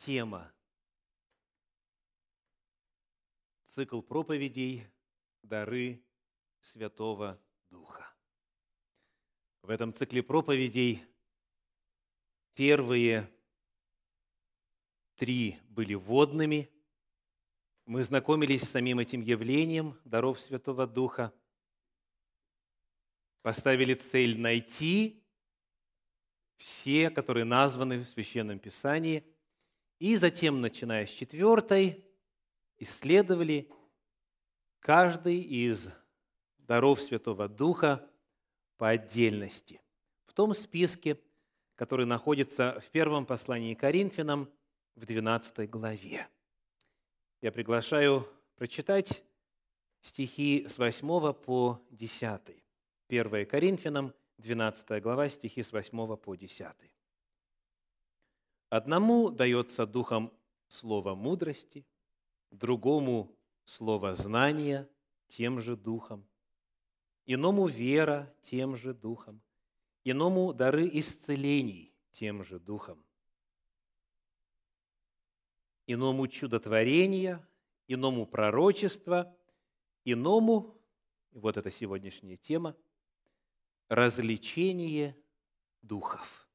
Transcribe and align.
тема. 0.00 0.50
Цикл 3.64 4.00
проповедей 4.00 4.86
«Дары 5.42 6.02
Святого 6.60 7.38
Духа». 7.68 8.10
В 9.60 9.68
этом 9.68 9.92
цикле 9.92 10.22
проповедей 10.22 11.04
первые 12.54 13.30
три 15.16 15.58
были 15.68 15.92
водными. 15.92 16.70
Мы 17.84 18.02
знакомились 18.02 18.62
с 18.62 18.70
самим 18.70 19.00
этим 19.00 19.20
явлением 19.20 20.00
даров 20.04 20.40
Святого 20.40 20.86
Духа, 20.86 21.30
поставили 23.42 23.92
цель 23.92 24.40
найти 24.40 25.22
все, 26.56 27.10
которые 27.10 27.44
названы 27.44 27.98
в 27.98 28.08
Священном 28.08 28.58
Писании, 28.58 29.29
и 30.00 30.16
затем, 30.16 30.60
начиная 30.62 31.06
с 31.06 31.10
четвертой, 31.10 32.04
исследовали 32.78 33.70
каждый 34.80 35.40
из 35.40 35.92
даров 36.56 37.02
Святого 37.02 37.48
Духа 37.48 38.10
по 38.78 38.88
отдельности. 38.88 39.80
В 40.24 40.32
том 40.32 40.54
списке, 40.54 41.20
который 41.74 42.06
находится 42.06 42.80
в 42.80 42.90
первом 42.90 43.26
послании 43.26 43.74
Коринфянам 43.74 44.50
в 44.96 45.04
12 45.04 45.68
главе. 45.68 46.26
Я 47.42 47.52
приглашаю 47.52 48.26
прочитать 48.56 49.22
стихи 50.00 50.66
с 50.66 50.78
8 50.78 51.34
по 51.34 51.78
10. 51.90 52.40
1 53.08 53.46
Коринфянам, 53.46 54.14
12 54.38 55.02
глава, 55.02 55.28
стихи 55.28 55.62
с 55.62 55.72
8 55.72 56.16
по 56.16 56.34
10. 56.34 56.66
Одному 58.70 59.32
дается 59.32 59.84
духом 59.84 60.32
слово 60.68 61.16
мудрости, 61.16 61.84
другому 62.52 63.36
слово 63.64 64.14
знания 64.14 64.88
тем 65.26 65.60
же 65.60 65.76
духом, 65.76 66.24
иному 67.26 67.66
вера 67.66 68.32
тем 68.42 68.76
же 68.76 68.94
духом, 68.94 69.42
иному 70.04 70.54
дары 70.54 70.88
исцелений 70.92 71.92
тем 72.12 72.44
же 72.44 72.60
духом, 72.60 73.04
иному 75.86 76.28
чудотворения, 76.28 77.44
иному 77.88 78.24
пророчества, 78.24 79.36
иному, 80.04 80.80
вот 81.32 81.56
это 81.56 81.72
сегодняшняя 81.72 82.36
тема, 82.36 82.76
развлечение 83.88 85.20
духов. 85.82 86.49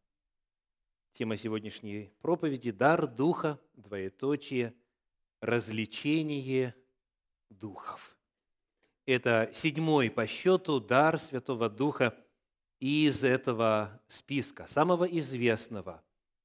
Тема 1.17 1.37
сегодняшней 1.37 2.11
проповеди– 2.19 2.71
дар 2.73 3.07
Духа, 3.07 3.57
двоеточие, 3.75 4.73
развлечение 5.39 6.75
духов. 7.49 8.17
Это 9.05 9.49
седьмой 9.53 10.11
по 10.11 10.27
счету 10.27 10.81
дар 10.81 11.17
Святого 11.17 11.69
Духа 11.69 12.13
из 12.81 13.23
этого 13.23 14.01
списка, 14.07 14.67
самого 14.67 15.05
известного 15.05 16.03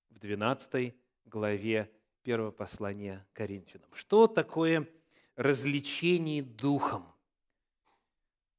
в 0.09 0.21
12 0.21 0.95
главе 1.25 1.91
первого 2.23 2.53
послания 2.53 3.27
Коринфянам. 3.33 3.89
Что 3.93 4.29
такое 4.29 4.87
развлечение 5.35 6.45
духом? 6.45 7.13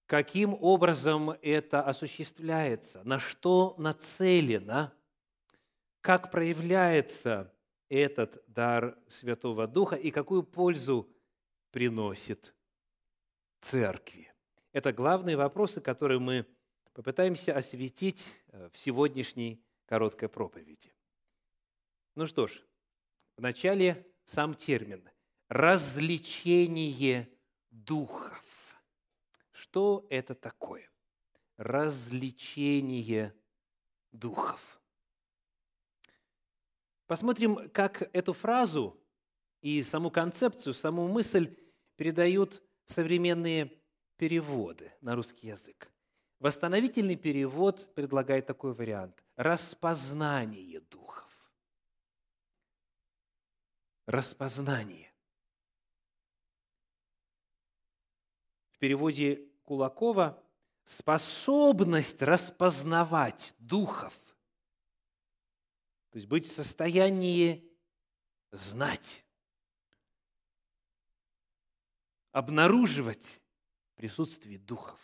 Каким 0.08 0.58
образом 0.60 1.30
это 1.42 1.82
осуществляется? 1.82 3.02
На 3.06 3.18
что 3.18 3.76
нацелено– 3.78 4.92
как 6.02 6.32
проявляется 6.32 7.54
этот 7.88 8.44
дар 8.48 8.98
Святого 9.08 9.68
Духа 9.68 9.96
и 9.96 10.12
какую 10.12 10.44
пользу 10.44 11.10
приносит 11.72 12.56
церкви. 13.62 14.34
Это 14.72 14.92
главные 14.92 15.38
вопросы, 15.38 15.80
которые 15.80 16.20
мы 16.20 16.46
попытаемся 16.94 17.56
осветить 17.56 18.34
э, 18.48 18.70
в 18.74 18.78
сегодняшней 18.78 19.64
короткой 19.86 20.30
проповеди. 20.30 20.94
Ну 22.16 22.26
что 22.26 22.48
ж, 22.48 22.62
вначале 23.38 24.08
сам 24.26 24.56
термин 24.56 25.08
«развлечение 25.50 27.30
духов». 27.70 28.82
Что 29.52 30.08
это 30.10 30.34
такое? 30.34 30.90
Развлечение 31.58 33.36
духов– 34.12 34.81
Посмотрим, 37.12 37.70
как 37.72 38.10
эту 38.16 38.32
фразу 38.32 38.98
и 39.60 39.84
саму 39.84 40.10
концепцию, 40.10 40.74
саму 40.74 41.10
мысль 41.10 41.54
передают 41.98 42.64
современные 42.86 43.70
переводы 44.16 44.94
на 45.02 45.18
русский 45.18 45.48
язык. 45.48 45.92
Восстановительный 46.40 47.18
перевод 47.18 47.94
предлагает 47.96 48.46
такой 48.46 48.74
вариант– 48.74 49.22
распознание 49.36 50.80
духов. 50.80 51.30
Распознание. 54.06 55.12
В 58.72 58.78
переводе 58.78 59.50
Кулакова– 59.64 60.42
способность 60.86 62.22
распознавать 62.22 63.54
духов– 63.60 64.18
то 66.12 66.18
есть 66.18 66.28
быть 66.28 66.48
в 66.48 66.52
состоянии 66.52 67.68
знать, 68.52 69.26
обнаруживать 72.32 73.42
присутствие 73.96 74.60
духов. 74.60 75.00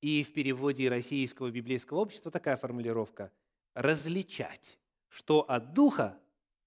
И 0.00 0.22
в 0.22 0.32
переводе 0.32 0.88
Российского 0.88 1.50
библейского 1.50 1.98
общества 1.98 2.30
такая 2.30 2.56
формулировка– 2.56 3.32
различать, 3.74 4.78
что 5.08 5.40
от 5.40 5.72
духа 5.72 6.18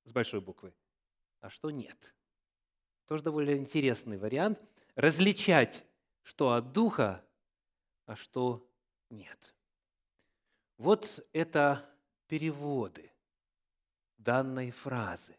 с 0.03 0.11
большой 0.11 0.41
буквы, 0.41 0.73
а 1.39 1.49
что 1.49 1.71
нет. 1.71 2.15
Тоже 3.05 3.23
довольно 3.23 3.55
интересный 3.55 4.17
вариант. 4.17 4.59
Различать, 4.95 5.85
что 6.21 6.53
от 6.53 6.73
духа, 6.73 7.25
а 8.05 8.15
что 8.15 8.67
нет. 9.09 9.56
Вот 10.77 11.25
это 11.33 11.89
переводы 12.27 13.11
данной 14.17 14.69
фразы 14.69 15.35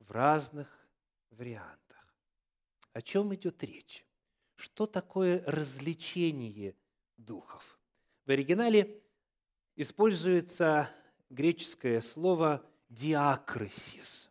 в 0.00 0.10
разных 0.10 0.68
вариантах. 1.30 2.14
О 2.92 3.00
чем 3.00 3.32
идет 3.34 3.62
речь? 3.62 4.04
Что 4.56 4.86
такое 4.86 5.44
развлечение 5.46 6.74
духов? 7.16 7.78
В 8.26 8.30
оригинале 8.30 9.00
используется 9.76 10.90
греческое 11.30 12.00
слово 12.00 12.68
«диакрисис». 12.88 14.30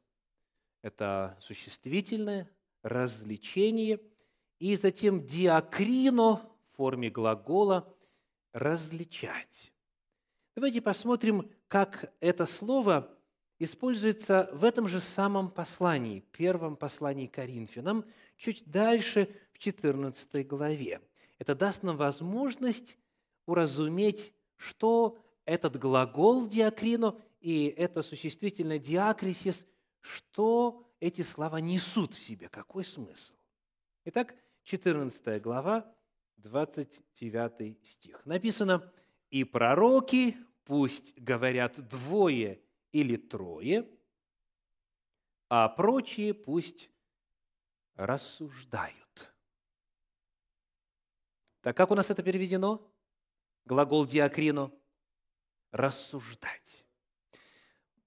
Это 0.82 1.38
существительное, 1.40 2.50
развлечение, 2.82 4.02
и 4.60 4.76
затем 4.76 5.26
«диакрино» 5.26 6.42
в 6.72 6.76
форме 6.76 7.10
глагола 7.10 7.96
«различать». 8.52 9.72
Давайте 10.58 10.82
посмотрим, 10.82 11.52
как 11.68 12.12
это 12.20 12.48
слово 12.48 13.16
используется 13.60 14.50
в 14.54 14.66
этом 14.66 14.88
же 14.88 15.00
самом 15.00 15.52
послании, 15.52 16.22
первом 16.32 16.76
послании 16.76 17.28
Коринфянам, 17.28 18.04
чуть 18.38 18.66
дальше 18.66 19.30
в 19.54 19.60
14 19.60 20.48
главе. 20.48 21.00
Это 21.38 21.54
даст 21.54 21.84
нам 21.84 21.96
возможность 21.96 22.98
уразуметь, 23.46 24.34
что 24.56 25.20
этот 25.46 25.78
глагол 25.78 26.48
диакрино 26.48 27.22
и 27.40 27.68
это 27.68 28.02
существительное 28.02 28.80
диакрисис, 28.80 29.64
что 30.00 30.90
эти 31.00 31.22
слова 31.22 31.62
несут 31.62 32.16
в 32.16 32.24
себе, 32.24 32.50
какой 32.50 32.84
смысл. 32.84 33.36
Итак, 34.06 34.34
14 34.64 35.40
глава, 35.40 35.86
29 36.38 37.86
стих. 37.86 38.26
Написано– 38.26 38.92
и 39.30 39.44
пророки 39.44 40.38
пусть 40.68 41.18
говорят 41.18 41.88
двое 41.88 42.62
или 42.92 43.16
трое, 43.16 43.90
а 45.48 45.70
прочие 45.70 46.34
пусть 46.34 46.90
рассуждают. 47.96 49.32
Так 51.62 51.76
как 51.78 51.90
у 51.90 51.96
нас 51.96 52.10
это 52.10 52.22
переведено? 52.22 52.86
Глагол 53.66 54.06
диакрино– 54.06 54.72
рассуждать. 55.72 56.86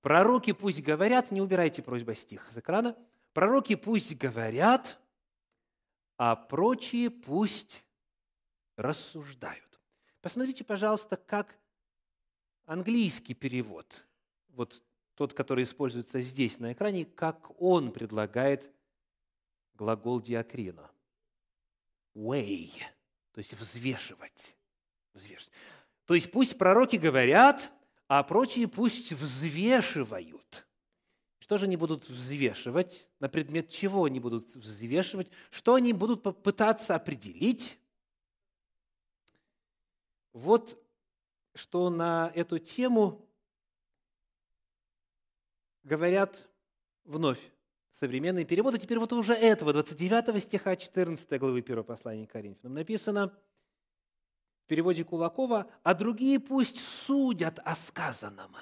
Пророки 0.02 0.52
пусть 0.52 0.82
говорят, 0.82 1.30
не 1.30 1.40
убирайте 1.40 1.82
просьба 1.82 2.14
стих 2.14 2.46
с 2.50 2.58
экрана. 2.58 2.94
Пророки 3.32 3.74
пусть 3.74 4.16
говорят, 4.16 4.98
а 6.18 6.36
прочие 6.36 7.08
пусть 7.10 7.86
рассуждают. 8.76 9.80
Посмотрите, 10.20 10.62
пожалуйста, 10.62 11.16
как 11.16 11.58
английский 12.70 13.34
перевод 13.34 14.06
вот 14.50 14.81
тот, 15.17 15.34
который 15.34 15.64
используется 15.64 16.20
здесь 16.20 16.61
на 16.61 16.72
экране, 16.72 17.05
как 17.05 17.61
он 17.61 17.90
предлагает 17.90 18.70
глагол 19.75 20.20
диакрина. 20.20 20.88
Weigh, 22.14 22.70
то 23.32 23.38
есть 23.38 23.55
взвешивать. 23.55 24.55
взвешивать. 25.14 25.52
То 26.05 26.14
есть 26.14 26.31
пусть 26.31 26.56
пророки 26.58 26.94
говорят, 26.94 27.72
а 28.06 28.22
прочие 28.22 28.69
пусть 28.69 29.12
взвешивают. 29.12 30.67
Что 31.40 31.58
же 31.58 31.64
они 31.64 31.76
будут 31.76 32.08
взвешивать? 32.08 33.08
На 33.19 33.28
предмет 33.28 33.69
чего 33.69 34.05
они 34.05 34.20
будут 34.20 34.55
взвешивать? 34.55 35.28
Что 35.50 35.75
они 35.75 35.93
будут 35.93 36.22
попытаться 36.22 36.94
определить? 36.94 37.78
Вот 40.32 40.81
что 41.60 41.90
на 41.90 42.32
эту 42.34 42.58
тему 42.58 43.28
говорят 45.82 46.48
вновь 47.04 47.38
современные 47.90 48.46
переводы. 48.46 48.78
Теперь 48.78 48.98
вот 48.98 49.12
уже 49.12 49.34
этого, 49.34 49.74
29 49.74 50.42
стиха 50.42 50.74
14 50.74 51.38
главы 51.38 51.58
1 51.58 51.84
послания 51.84 52.26
к 52.26 52.32
Коринфянам 52.32 52.74
написано 52.74 53.38
в 54.64 54.68
переводе 54.68 55.04
Кулакова, 55.04 55.70
«А 55.82 55.94
другие 55.94 56.40
пусть 56.40 56.80
судят 56.80 57.58
о 57.62 57.76
сказанном». 57.76 58.56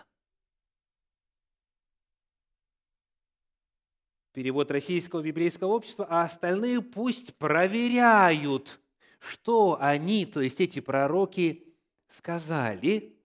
Перевод 4.33 4.71
Российского 4.73 5.23
библейского 5.23 5.69
общества, 5.69 6.07
а 6.11 6.23
остальные 6.23 6.83
пусть 6.83 7.37
проверяют, 7.37 8.81
что 9.21 9.79
они, 9.81 10.27
то 10.27 10.41
есть 10.41 10.61
эти 10.61 10.81
пророки, 10.81 11.68
сказали, 12.09 13.17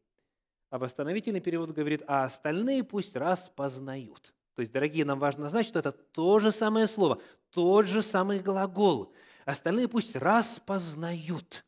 а 0.69 0.77
восстановительный 0.77 1.41
перевод 1.41 1.71
говорит, 1.71 2.03
а 2.07 2.23
остальные 2.23 2.83
пусть 2.83 3.15
распознают. 3.15 4.33
То 4.55 4.61
есть, 4.61 4.71
дорогие, 4.71 5.05
нам 5.05 5.19
важно 5.19 5.49
знать, 5.49 5.65
что 5.65 5.79
это 5.79 5.91
то 5.91 6.39
же 6.39 6.51
самое 6.51 6.87
слово, 6.87 7.19
тот 7.49 7.87
же 7.87 8.01
самый 8.01 8.39
глагол. 8.39 9.13
Остальные 9.45 9.87
пусть 9.87 10.15
распознают. 10.15 11.65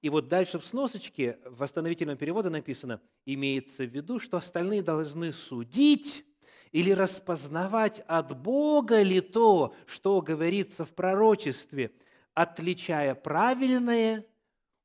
И 0.00 0.08
вот 0.08 0.28
дальше 0.28 0.58
в 0.58 0.66
сносочке 0.66 1.38
в 1.44 1.58
восстановительном 1.58 2.16
переводе 2.16 2.48
написано, 2.48 3.00
имеется 3.24 3.84
в 3.84 3.90
виду, 3.90 4.18
что 4.18 4.36
остальные 4.36 4.82
должны 4.82 5.32
судить 5.32 6.24
или 6.72 6.90
распознавать 6.90 8.02
от 8.08 8.36
Бога 8.40 9.02
ли 9.02 9.20
то, 9.20 9.74
что 9.86 10.20
говорится 10.20 10.84
в 10.84 10.92
пророчестве, 10.92 11.92
отличая 12.34 13.14
правильное 13.14 14.24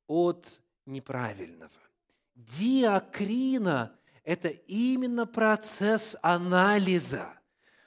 от 0.06 0.60
неправильного. 0.88 1.70
Диакрина– 2.34 3.96
это 4.24 4.48
именно 4.48 5.26
процесс 5.26 6.16
анализа, 6.22 7.32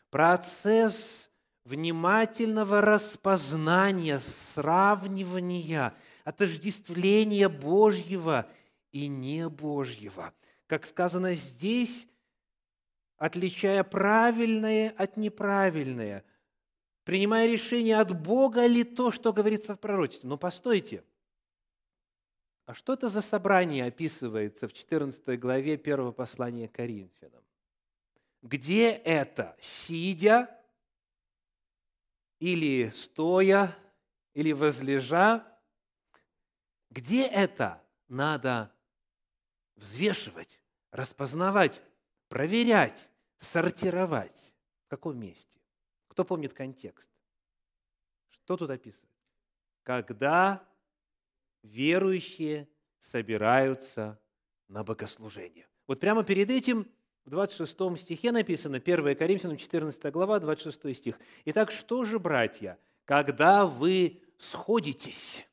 процесс 0.10 1.30
внимательного 1.66 2.82
распознания, 2.82 4.20
сравнивания, 4.20 5.94
отождествления 6.24 7.50
Божьего 7.50 8.50
и 8.92 9.08
небожьего. 9.08 10.34
Как 10.68 10.86
сказано 10.86 11.36
здесь, 11.36 12.08
отличая 13.18 13.84
правильное 13.84 14.94
от 14.98 15.18
неправильное, 15.18 16.24
принимая 17.04 17.48
решение 17.48 17.98
от 17.98 18.20
Бога 18.20 18.66
ли 18.66 18.84
то, 18.84 19.12
что 19.12 19.34
говорится 19.34 19.76
в 19.76 19.80
пророчестве. 19.80 20.30
Но 20.30 20.38
постойте– 20.38 21.04
а 22.72 22.74
что 22.74 22.94
это 22.94 23.10
за 23.10 23.20
собрание 23.20 23.84
описывается 23.84 24.66
в 24.66 24.72
14 24.72 25.38
главе 25.38 25.74
1 25.74 26.14
послания 26.14 26.70
Коринфянам? 26.70 27.44
Где 28.42 28.92
это? 28.92 29.58
Сидя 29.60 30.58
или 32.40 32.90
стоя, 32.92 33.78
или 34.34 34.54
возлежа? 34.54 35.46
Где 36.90 37.28
это 37.28 37.84
надо 38.08 38.74
взвешивать, 39.76 40.64
распознавать, 40.92 41.82
проверять, 42.30 43.10
сортировать? 43.36 44.54
В 44.86 44.88
каком 44.88 45.20
месте? 45.20 45.60
Кто 46.08 46.24
помнит 46.24 46.54
контекст? 46.54 47.12
Что 48.30 48.56
тут 48.56 48.70
описывается? 48.70 49.20
Когда 49.84 50.66
верующие 51.64 52.68
собираются 53.00 54.20
на 54.68 54.84
богослужение. 54.84 55.68
Вот 55.88 56.00
прямо 56.00 56.24
перед 56.24 56.50
этим 56.50 56.88
в 57.26 57.30
26 57.30 57.98
стихе 57.98 58.32
написано, 58.32 58.78
1 58.78 59.16
Коринфянам 59.16 59.58
14 59.58 60.12
глава, 60.12 60.40
26 60.40 60.96
стих. 60.96 61.20
«Итак, 61.46 61.72
что 61.72 62.04
же, 62.04 62.20
братья, 62.20 62.80
когда 63.06 63.66
вы 63.66 64.22
сходитесь?» 64.38 65.46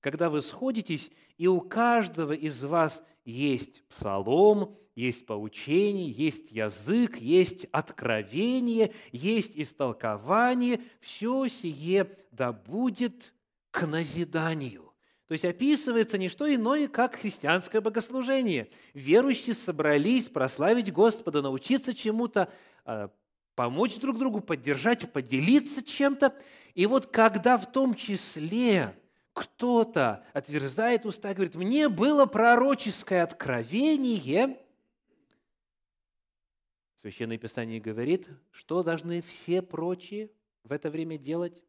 Когда 0.00 0.28
вы 0.28 0.42
сходитесь, 0.42 1.10
и 1.38 1.46
у 1.46 1.62
каждого 1.62 2.34
из 2.34 2.62
вас 2.62 3.02
есть 3.24 3.82
псалом, 3.88 4.76
есть 4.94 5.24
поучение, 5.24 6.10
есть 6.10 6.52
язык, 6.52 7.16
есть 7.16 7.64
откровение, 7.72 8.92
есть 9.12 9.56
истолкование, 9.56 10.82
все 11.00 11.48
сие 11.48 12.10
да 12.30 12.52
будет 12.52 13.33
к 13.74 13.88
назиданию. 13.88 14.94
То 15.26 15.32
есть 15.32 15.44
описывается 15.44 16.16
не 16.16 16.28
что 16.28 16.52
иное, 16.54 16.86
как 16.86 17.16
христианское 17.16 17.80
богослужение. 17.80 18.68
Верующие 18.92 19.52
собрались 19.52 20.28
прославить 20.28 20.92
Господа, 20.92 21.42
научиться 21.42 21.92
чему-то, 21.92 22.52
а, 22.84 23.10
помочь 23.56 23.98
друг 23.98 24.16
другу, 24.16 24.40
поддержать, 24.40 25.10
поделиться 25.12 25.82
чем-то. 25.82 26.36
И 26.74 26.86
вот 26.86 27.08
когда 27.08 27.58
в 27.58 27.70
том 27.72 27.94
числе 27.94 28.96
кто-то 29.32 30.24
отверзает 30.32 31.04
уста 31.04 31.32
и 31.32 31.34
говорит, 31.34 31.56
мне 31.56 31.88
было 31.88 32.26
пророческое 32.26 33.24
откровение, 33.24 34.56
Священное 36.94 37.38
Писание 37.38 37.80
говорит, 37.80 38.28
что 38.52 38.84
должны 38.84 39.20
все 39.20 39.62
прочие 39.62 40.30
в 40.62 40.70
это 40.70 40.90
время 40.90 41.18
делать? 41.18 41.64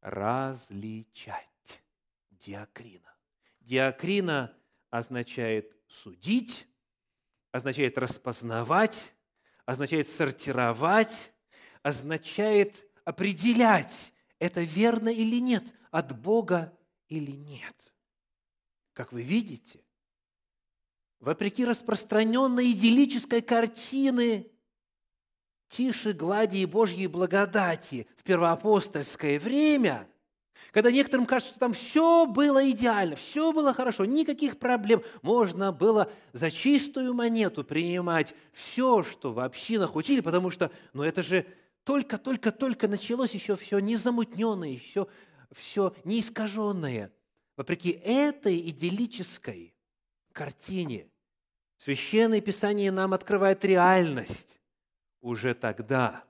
Различать. 0.00 1.82
Диакрина. 2.30 3.12
Диакрина 3.60 4.56
означает 4.90 5.76
судить, 5.88 6.66
означает 7.50 7.98
распознавать, 7.98 9.12
означает 9.66 10.08
сортировать, 10.08 11.32
означает 11.82 12.86
определять, 13.04 14.12
это 14.38 14.62
верно 14.62 15.08
или 15.08 15.40
нет, 15.40 15.74
от 15.90 16.18
Бога 16.18 16.76
или 17.08 17.32
нет. 17.32 17.94
Как 18.92 19.12
вы 19.12 19.22
видите, 19.22 19.84
вопреки 21.20 21.64
распространенной 21.64 22.70
идиллической 22.72 23.42
картины 23.42 24.50
тише 25.68 26.12
глади 26.12 26.58
и 26.58 26.66
Божьей 26.66 27.06
благодати 27.06 28.06
в 28.16 28.22
первоапостольское 28.24 29.38
время, 29.38 30.08
когда 30.72 30.90
некоторым 30.90 31.26
кажется, 31.26 31.52
что 31.52 31.60
там 31.60 31.72
все 31.72 32.26
было 32.26 32.70
идеально, 32.70 33.16
все 33.16 33.52
было 33.52 33.72
хорошо, 33.72 34.04
никаких 34.04 34.58
проблем, 34.58 35.02
можно 35.22 35.72
было 35.72 36.10
за 36.32 36.50
чистую 36.50 37.14
монету 37.14 37.64
принимать 37.64 38.34
все, 38.52 39.02
что 39.02 39.32
в 39.32 39.40
общинах 39.40 39.96
учили, 39.96 40.20
потому 40.20 40.50
что, 40.50 40.70
ну 40.92 41.02
это 41.02 41.22
же 41.22 41.46
только-только-только 41.84 42.88
началось, 42.88 43.34
еще 43.34 43.56
все 43.56 43.78
незамутненное, 43.78 44.68
еще 44.68 45.06
все 45.52 45.94
неискаженное. 46.04 47.12
Вопреки 47.56 47.90
этой 47.90 48.58
идиллической 48.70 49.74
картине, 50.32 51.08
Священное 51.78 52.40
Писание 52.40 52.90
нам 52.90 53.14
открывает 53.14 53.64
реальность 53.64 54.60
уже 55.28 55.52
тогда 55.54 56.24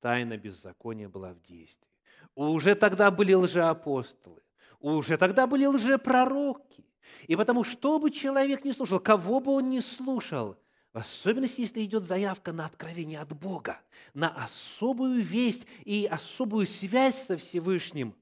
тайна 0.00 0.36
беззакония 0.36 1.08
была 1.08 1.32
в 1.32 1.40
действии. 1.40 1.90
Уже 2.36 2.76
тогда 2.76 3.10
были 3.10 3.34
лжеапостолы, 3.34 4.42
уже 4.78 5.16
тогда 5.16 5.48
были 5.48 5.66
лжепророки. 5.66 6.84
И 7.26 7.34
потому, 7.34 7.64
что 7.64 7.98
бы 7.98 8.12
человек 8.12 8.64
не 8.64 8.72
слушал, 8.72 9.00
кого 9.00 9.40
бы 9.40 9.52
он 9.52 9.70
не 9.70 9.80
слушал, 9.80 10.56
в 10.92 10.98
особенности, 10.98 11.62
если 11.62 11.84
идет 11.84 12.04
заявка 12.04 12.52
на 12.52 12.66
откровение 12.66 13.18
от 13.18 13.36
Бога, 13.36 13.80
на 14.14 14.28
особую 14.44 15.22
весть 15.22 15.66
и 15.84 16.06
особую 16.06 16.66
связь 16.66 17.26
со 17.26 17.36
Всевышним, 17.36 18.14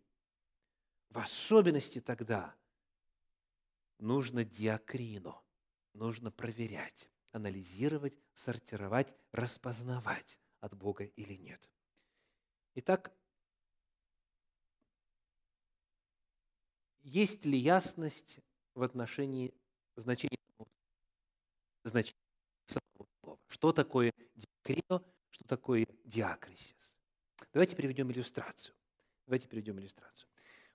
в 1.10 1.18
особенности 1.18 2.00
тогда 2.00 2.54
нужно 3.98 4.44
диакрину, 4.44 5.38
нужно 5.92 6.30
проверять 6.30 7.10
анализировать, 7.32 8.18
сортировать, 8.34 9.14
распознавать, 9.32 10.38
от 10.60 10.74
Бога 10.74 11.04
или 11.04 11.34
нет. 11.34 11.68
Итак, 12.76 13.12
есть 17.02 17.44
ли 17.44 17.58
ясность 17.58 18.38
в 18.74 18.82
отношении 18.82 19.52
значения 19.96 20.38
значение 21.84 22.18
самого 22.66 23.08
слова. 23.20 23.38
Что 23.48 23.72
такое 23.72 24.12
диакрино, 24.34 25.02
что 25.30 25.44
такое 25.44 25.86
диакрисис. 26.04 26.96
Давайте 27.52 27.76
приведем 27.76 28.10
иллюстрацию. 28.10 28.74
Давайте 29.26 29.48
приведем 29.48 29.78
иллюстрацию. 29.78 30.28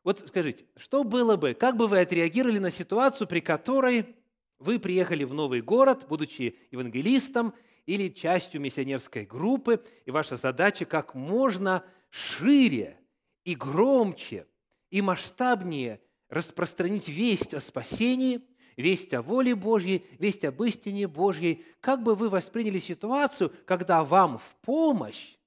Вот 0.03 0.19
скажите, 0.19 0.65
что 0.75 1.03
было 1.03 1.35
бы, 1.35 1.53
как 1.53 1.75
бы 1.75 1.87
вы 1.87 1.99
отреагировали 1.99 2.59
на 2.59 2.71
ситуацию, 2.71 3.27
при 3.27 3.39
которой 3.39 4.15
вы 4.59 4.79
приехали 4.79 5.23
в 5.23 5.33
новый 5.33 5.61
город, 5.61 6.05
будучи 6.07 6.57
евангелистом 6.71 7.53
или 7.85 8.09
частью 8.09 8.61
миссионерской 8.61 9.25
группы, 9.25 9.83
и 10.05 10.11
ваша 10.11 10.37
задача 10.37 10.85
как 10.85 11.15
можно 11.15 11.83
шире 12.09 12.99
и 13.43 13.55
громче 13.55 14.47
и 14.89 15.01
масштабнее 15.01 16.01
распространить 16.29 17.07
весть 17.07 17.53
о 17.53 17.61
спасении, 17.61 18.41
весть 18.75 19.13
о 19.13 19.21
воле 19.21 19.55
Божьей, 19.55 20.05
весть 20.19 20.43
об 20.43 20.61
истине 20.63 21.07
Божьей. 21.07 21.65
Как 21.79 22.03
бы 22.03 22.15
вы 22.15 22.29
восприняли 22.29 22.79
ситуацию, 22.79 23.53
когда 23.65 24.03
вам 24.03 24.37
в 24.37 24.55
помощь 24.57 25.37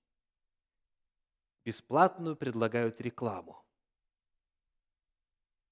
бесплатную 1.65 2.37
предлагают 2.37 3.01
рекламу? 3.01 3.60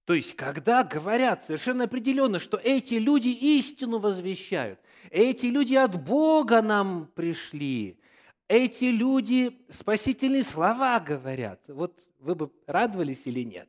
То 0.08 0.14
есть, 0.14 0.36
когда 0.36 0.84
говорят 0.84 1.44
совершенно 1.44 1.84
определенно, 1.84 2.38
что 2.38 2.56
эти 2.56 2.94
люди 2.94 3.28
истину 3.28 3.98
возвещают, 3.98 4.80
эти 5.10 5.44
люди 5.44 5.74
от 5.74 6.02
Бога 6.02 6.62
нам 6.62 7.08
пришли, 7.08 8.00
эти 8.46 8.86
люди 8.86 9.60
спасительные 9.68 10.44
слова 10.44 10.98
говорят, 10.98 11.60
вот 11.68 12.08
вы 12.20 12.34
бы 12.34 12.50
радовались 12.66 13.26
или 13.26 13.44
нет? 13.44 13.68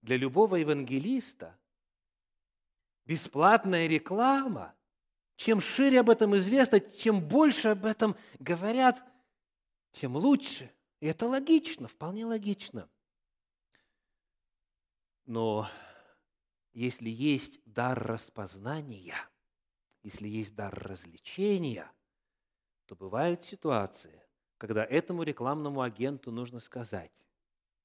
Для 0.00 0.16
любого 0.16 0.56
евангелиста 0.56 1.54
бесплатная 3.04 3.86
реклама, 3.86 4.74
чем 5.36 5.60
шире 5.60 6.00
об 6.00 6.08
этом 6.08 6.34
известно, 6.36 6.80
чем 6.80 7.20
больше 7.20 7.68
об 7.68 7.84
этом 7.84 8.16
говорят, 8.38 9.04
тем 9.92 10.16
лучше. 10.16 10.72
И 11.00 11.06
это 11.06 11.26
логично, 11.26 11.86
вполне 11.86 12.24
логично– 12.24 12.88
но 15.26 15.68
если 16.72 17.10
есть 17.10 17.60
дар 17.64 17.98
распознания, 17.98 19.16
если 20.02 20.28
есть 20.28 20.54
дар 20.54 20.72
развлечения, 20.72 21.90
то 22.86 22.94
бывают 22.94 23.42
ситуации, 23.42 24.22
когда 24.56 24.84
этому 24.84 25.24
рекламному 25.24 25.82
агенту 25.82 26.30
нужно 26.30 26.60
сказать, 26.60 27.24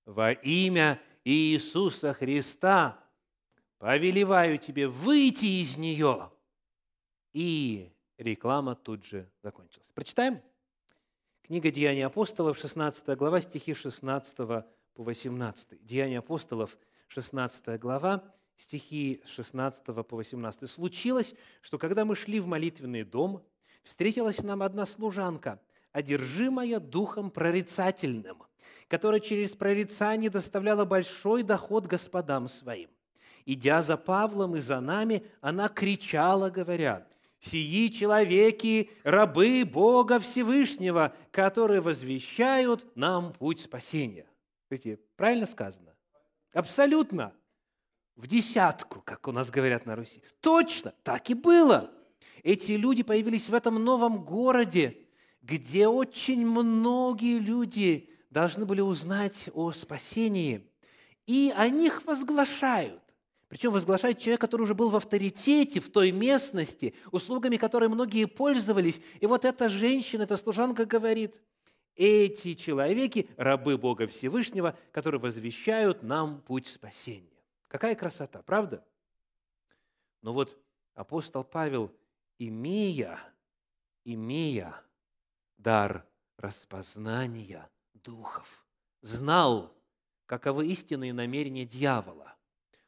во 0.05 0.31
имя 0.31 1.01
Иисуса 1.23 2.13
Христа 2.13 3.03
повелеваю 3.79 4.57
тебе 4.59 4.87
выйти 4.87 5.61
из 5.61 5.77
нее. 5.77 6.31
И 7.33 7.91
реклама 8.17 8.75
тут 8.75 9.05
же 9.05 9.31
закончилась. 9.41 9.89
Прочитаем? 9.93 10.41
Книга 11.41 11.71
Деяний 11.71 12.05
апостолов, 12.05 12.57
16 12.57 13.17
глава, 13.17 13.41
стихи 13.41 13.73
16 13.73 14.35
по 14.35 14.65
18. 14.95 15.83
Деяния 15.83 16.19
апостолов– 16.19 16.77
16 17.11 17.77
глава, 17.77 18.23
стихи 18.55 19.21
с 19.25 19.31
16 19.31 19.83
по 19.83 20.15
18. 20.15 20.69
«Случилось, 20.69 21.35
что 21.59 21.77
когда 21.77 22.05
мы 22.05 22.15
шли 22.15 22.39
в 22.39 22.47
молитвенный 22.47 23.03
дом, 23.03 23.45
встретилась 23.83 24.41
нам 24.43 24.63
одна 24.63 24.85
служанка, 24.85 25.59
одержимая 25.91 26.79
духом 26.79 27.29
прорицательным, 27.29 28.43
которая 28.87 29.19
через 29.19 29.55
прорицание 29.55 30.29
доставляла 30.29 30.85
большой 30.85 31.43
доход 31.43 31.85
господам 31.85 32.47
своим. 32.47 32.89
Идя 33.45 33.81
за 33.81 33.97
Павлом 33.97 34.55
и 34.55 34.61
за 34.61 34.79
нами, 34.79 35.25
она 35.41 35.67
кричала, 35.67 36.49
говоря, 36.49 37.05
«Сии 37.39 37.89
человеки, 37.89 38.89
рабы 39.03 39.65
Бога 39.65 40.17
Всевышнего, 40.19 41.13
которые 41.31 41.81
возвещают 41.81 42.85
нам 42.95 43.33
путь 43.33 43.59
спасения». 43.59 44.27
Видите, 44.69 44.97
правильно 45.17 45.45
сказано? 45.45 45.91
Абсолютно. 46.53 47.33
В 48.15 48.27
десятку, 48.27 49.01
как 49.01 49.27
у 49.27 49.31
нас 49.31 49.49
говорят 49.49 49.85
на 49.85 49.95
Руси. 49.95 50.21
Точно, 50.41 50.93
так 51.03 51.29
и 51.29 51.33
было. 51.33 51.91
Эти 52.43 52.73
люди 52.73 53.03
появились 53.03 53.49
в 53.49 53.53
этом 53.53 53.83
новом 53.83 54.23
городе, 54.23 54.97
где 55.41 55.87
очень 55.87 56.45
многие 56.45 57.39
люди 57.39 58.09
должны 58.29 58.65
были 58.65 58.81
узнать 58.81 59.49
о 59.53 59.71
спасении. 59.71 60.67
И 61.25 61.53
о 61.55 61.69
них 61.69 62.05
возглашают. 62.05 63.01
Причем 63.47 63.71
возглашает 63.71 64.19
человек, 64.19 64.39
который 64.41 64.61
уже 64.61 64.73
был 64.73 64.89
в 64.89 64.95
авторитете 64.95 65.79
в 65.79 65.89
той 65.91 66.11
местности, 66.11 66.93
услугами 67.11 67.57
которой 67.57 67.89
многие 67.89 68.25
пользовались. 68.25 69.01
И 69.19 69.25
вот 69.25 69.43
эта 69.45 69.67
женщина, 69.67 70.23
эта 70.23 70.37
служанка 70.37 70.85
говорит, 70.85 71.41
эти 71.95 72.53
человеки– 72.53 73.29
рабы 73.37 73.77
Бога 73.77 74.07
Всевышнего, 74.07 74.77
которые 74.91 75.19
возвещают 75.19 76.03
нам 76.03 76.41
путь 76.41 76.67
спасения. 76.67 77.27
Какая 77.67 77.95
красота, 77.95 78.41
правда? 78.41 78.83
Но 80.21 80.33
вот 80.33 80.57
апостол 80.93 81.43
Павел, 81.43 81.91
имея, 82.37 83.19
имея 84.03 84.81
дар 85.57 86.05
распознания 86.37 87.69
духов, 87.93 88.65
знал, 89.01 89.75
каковы 90.25 90.67
истинные 90.67 91.13
намерения 91.13 91.65
дьявола. 91.65 92.35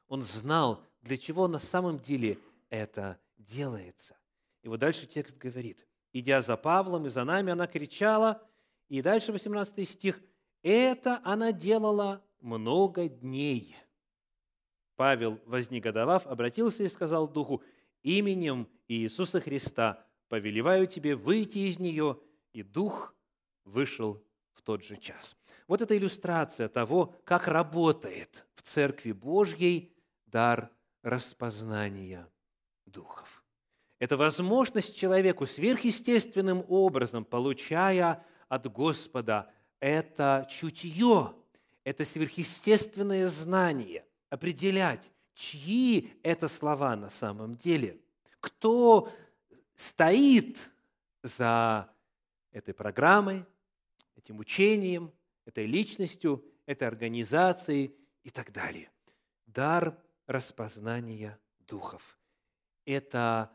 Он 0.07 0.22
знал, 0.22 0.83
для 1.01 1.17
чего 1.17 1.48
на 1.48 1.60
самом 1.60 2.00
деле 2.00 2.39
это 2.69 3.19
делается. 3.38 4.17
И 4.62 4.69
вот 4.69 4.79
дальше 4.79 5.05
текст 5.05 5.38
говорит, 5.38 5.86
идя 6.13 6.41
за 6.41 6.55
Павлом 6.55 7.05
и 7.05 7.10
за 7.10 7.24
нами, 7.24 7.51
она 7.51 7.67
кричала– 7.67 8.41
и 8.93 9.01
дальше 9.01 9.31
18 9.31 9.89
стих. 9.89 10.21
«Это 10.62 11.19
она 11.23 11.51
делала 11.51 12.23
много 12.41 13.09
дней». 13.09 13.75
Павел, 14.95 15.39
вознегодовав, 15.45 16.27
обратился 16.27 16.83
и 16.83 16.89
сказал 16.89 17.27
Духу, 17.27 17.63
«Именем 18.03 18.69
Иисуса 18.88 19.41
Христа 19.41 20.05
повелеваю 20.27 20.85
тебе 20.85 21.15
выйти 21.15 21.69
из 21.69 21.79
нее». 21.79 22.19
И 22.53 22.62
Дух 22.62 23.15
вышел 23.63 24.23
в 24.51 24.62
тот 24.62 24.83
же 24.83 24.97
час. 24.97 25.35
Вот 25.67 25.81
это 25.81 25.97
иллюстрация 25.97 26.67
того, 26.67 27.15
как 27.23 27.47
работает 27.47 28.45
в 28.53 28.62
Церкви 28.62 29.12
Божьей 29.12 29.91
дар 30.27 30.69
распознания 31.01 32.29
духов. 32.85 33.43
Это 33.97 34.17
возможность 34.17 34.95
человеку 34.95 35.47
сверхъестественным 35.47 36.63
образом, 36.67 37.25
получая 37.25 38.23
от 38.53 38.72
Господа– 38.72 39.51
это 39.79 40.48
чутье, 40.50 41.33
это 41.83 42.05
сверхъестественное 42.05 43.27
знание, 43.27 44.05
определять, 44.29 45.12
чьи 45.33 46.13
это 46.22 46.48
слова 46.48 46.95
на 46.95 47.10
самом 47.10 47.55
деле, 47.57 48.00
кто 48.39 49.12
стоит 49.75 50.69
за 51.24 51.89
этой 52.51 52.75
программой, 52.75 53.43
этим 54.15 54.38
учением, 54.38 55.12
этой 55.45 55.65
личностью, 55.65 56.45
этой 56.67 56.88
организацией 56.88 57.95
и 58.24 58.29
так 58.29 58.51
далее. 58.51 58.91
Дар 59.48 59.98
распознания 60.27 61.39
духов– 61.60 62.19
это 62.86 63.51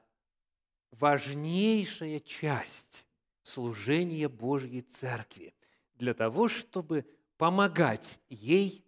важнейшая 0.90 2.19
часть 2.19 3.07
служение 3.49 4.28
Божьей 4.28 4.83
Церкви 4.83 5.55
для 5.95 6.14
того, 6.14 6.49
чтобы 6.49 7.07
помогать 7.37 8.21
ей 8.28 8.85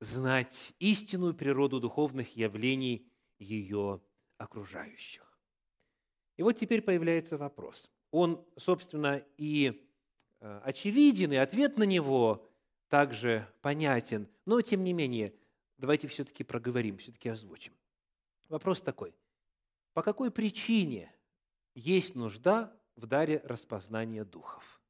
знать 0.00 0.74
истинную 0.78 1.34
природу 1.34 1.80
духовных 1.80 2.36
явлений 2.36 3.06
ее 3.38 4.00
окружающих. 4.38 5.38
И 6.36 6.42
вот 6.42 6.52
теперь 6.52 6.82
появляется 6.82 7.36
вопрос. 7.36 7.90
Он, 8.10 8.44
собственно, 8.56 9.24
и 9.36 9.86
э, 10.40 10.60
очевиден, 10.64 11.32
и 11.32 11.36
ответ 11.36 11.78
на 11.78 11.84
него 11.84 12.48
также 12.88 13.48
понятен, 13.60 14.28
но, 14.46 14.60
тем 14.62 14.82
не 14.82 14.92
менее, 14.92 15.34
давайте 15.78 16.08
все-таки 16.08 16.42
проговорим, 16.44 16.98
все-таки 16.98 17.28
озвучим. 17.28 17.72
Вопрос 18.48 18.80
такой. 18.80 19.14
По 19.92 20.02
какой 20.02 20.30
причине 20.30 21.12
есть 21.74 22.14
нужда 22.14 22.72
в 22.96 23.06
даре 23.06 23.38
распознания 23.44 24.24
духов. 24.24 24.80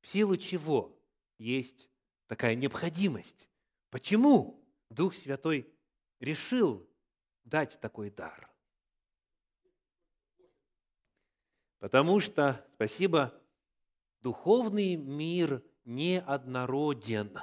В 0.00 0.08
силу 0.08 0.36
чего 0.36 0.98
есть 1.38 1.88
такая 2.26 2.54
необходимость? 2.54 3.48
Почему 3.90 4.64
Дух 4.90 5.14
Святой 5.14 5.72
решил 6.20 6.88
дать 7.44 7.80
такой 7.80 8.10
дар? 8.10 8.50
Потому 11.78 12.20
что, 12.20 12.66
спасибо, 12.72 13.40
духовный 14.20 14.96
мир 14.96 15.62
неоднороден. 15.84 17.38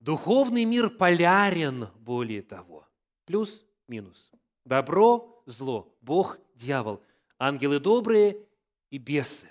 Духовный 0.00 0.64
мир 0.64 0.90
полярен, 0.90 1.86
более 2.00 2.42
того. 2.42 2.88
Плюс, 3.24 3.64
минус. 3.86 4.32
Добро, 4.64 5.42
зло, 5.46 5.96
Бог, 6.00 6.38
дьявол, 6.56 7.02
ангелы 7.42 7.80
добрые 7.80 8.46
и 8.90 8.98
бесы. 8.98 9.50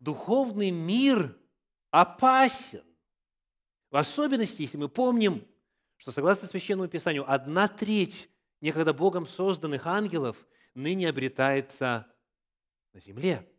Духовный 0.00 0.70
мир 0.70 1.34
опасен. 1.90 2.84
В 3.90 3.96
особенности, 3.96 4.62
если 4.62 4.76
мы 4.76 4.90
помним, 4.90 5.48
что 5.96 6.12
согласно 6.12 6.46
Священному 6.46 6.88
Писанию, 6.88 7.30
одна 7.30 7.68
треть 7.68 8.28
некогда 8.60 8.92
Богом 8.92 9.26
созданных 9.26 9.86
ангелов 9.86 10.46
ныне 10.74 11.08
обретается 11.08 12.06
на 12.92 13.00
земле. 13.00 13.50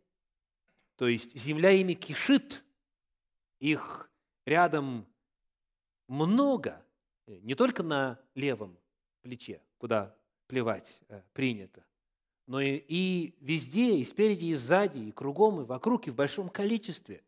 То 0.96 1.08
есть 1.08 1.36
земля 1.36 1.72
ими 1.72 1.94
кишит, 1.94 2.62
их 3.58 4.08
рядом 4.44 5.06
много, 6.06 6.84
не 7.26 7.56
только 7.56 7.82
на 7.82 8.20
левом 8.36 8.78
плече, 9.20 9.60
куда 9.78 10.16
плевать 10.46 11.00
э, 11.08 11.22
принято, 11.32 11.84
но 12.46 12.60
и, 12.60 12.82
и 12.88 13.34
везде, 13.40 13.96
и 13.96 14.04
спереди, 14.04 14.46
и 14.46 14.54
сзади, 14.54 14.98
и 14.98 15.12
кругом, 15.12 15.60
и 15.60 15.64
вокруг, 15.64 16.06
и 16.06 16.10
в 16.10 16.14
большом 16.14 16.48
количестве. 16.48 17.22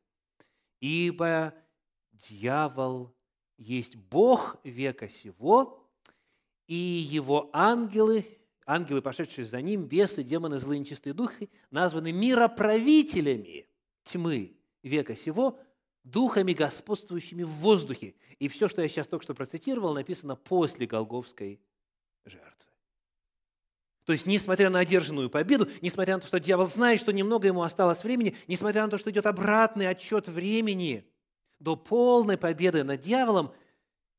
Ибо 0.80 1.54
дьявол 2.12 3.14
есть 3.56 3.96
Бог 3.96 4.56
века 4.64 5.08
сего, 5.08 5.80
и 6.66 6.74
его 6.74 7.50
ангелы, 7.52 8.26
ангелы, 8.66 9.02
пошедшие 9.02 9.44
за 9.44 9.60
ним, 9.60 9.84
бесы, 9.84 10.22
демоны, 10.22 10.58
злые 10.58 10.80
нечистые 10.80 11.12
духи, 11.12 11.50
названы 11.70 12.12
мироправителями 12.12 13.68
тьмы 14.04 14.56
века 14.82 15.14
сего, 15.14 15.58
духами, 16.02 16.52
господствующими 16.52 17.42
в 17.42 17.50
воздухе. 17.50 18.14
И 18.38 18.48
все, 18.48 18.68
что 18.68 18.82
я 18.82 18.88
сейчас 18.88 19.06
только 19.06 19.22
что 19.22 19.34
процитировал, 19.34 19.94
написано 19.94 20.36
после 20.36 20.86
Голговской 20.86 21.60
жертвы. 22.24 22.73
То 24.04 24.12
есть, 24.12 24.26
несмотря 24.26 24.68
на 24.68 24.80
одержанную 24.80 25.30
победу, 25.30 25.68
несмотря 25.80 26.14
на 26.14 26.20
то, 26.20 26.26
что 26.26 26.38
дьявол 26.38 26.68
знает, 26.68 27.00
что 27.00 27.12
немного 27.12 27.46
ему 27.46 27.62
осталось 27.62 28.04
времени, 28.04 28.36
несмотря 28.46 28.84
на 28.84 28.90
то, 28.90 28.98
что 28.98 29.10
идет 29.10 29.24
обратный 29.24 29.88
отчет 29.88 30.28
времени 30.28 31.10
до 31.58 31.74
полной 31.74 32.36
победы 32.36 32.84
над 32.84 33.00
дьяволом, 33.00 33.54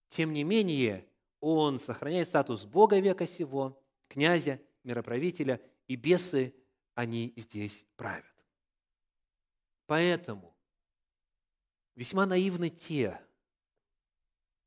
тем 0.10 0.34
не 0.34 0.44
менее, 0.44 1.08
он 1.40 1.78
сохраняет 1.78 2.28
статус 2.28 2.66
Бога 2.66 3.00
века 3.00 3.28
сего, 3.28 3.80
князя, 4.08 4.60
мироправителя, 4.84 5.62
и 5.88 5.96
бесы, 5.96 6.56
они 6.96 7.34
здесь 7.36 7.86
правят. 7.96 8.26
Поэтому 9.86 10.56
весьма 11.94 12.26
наивны 12.26 12.72
те, 12.72 13.22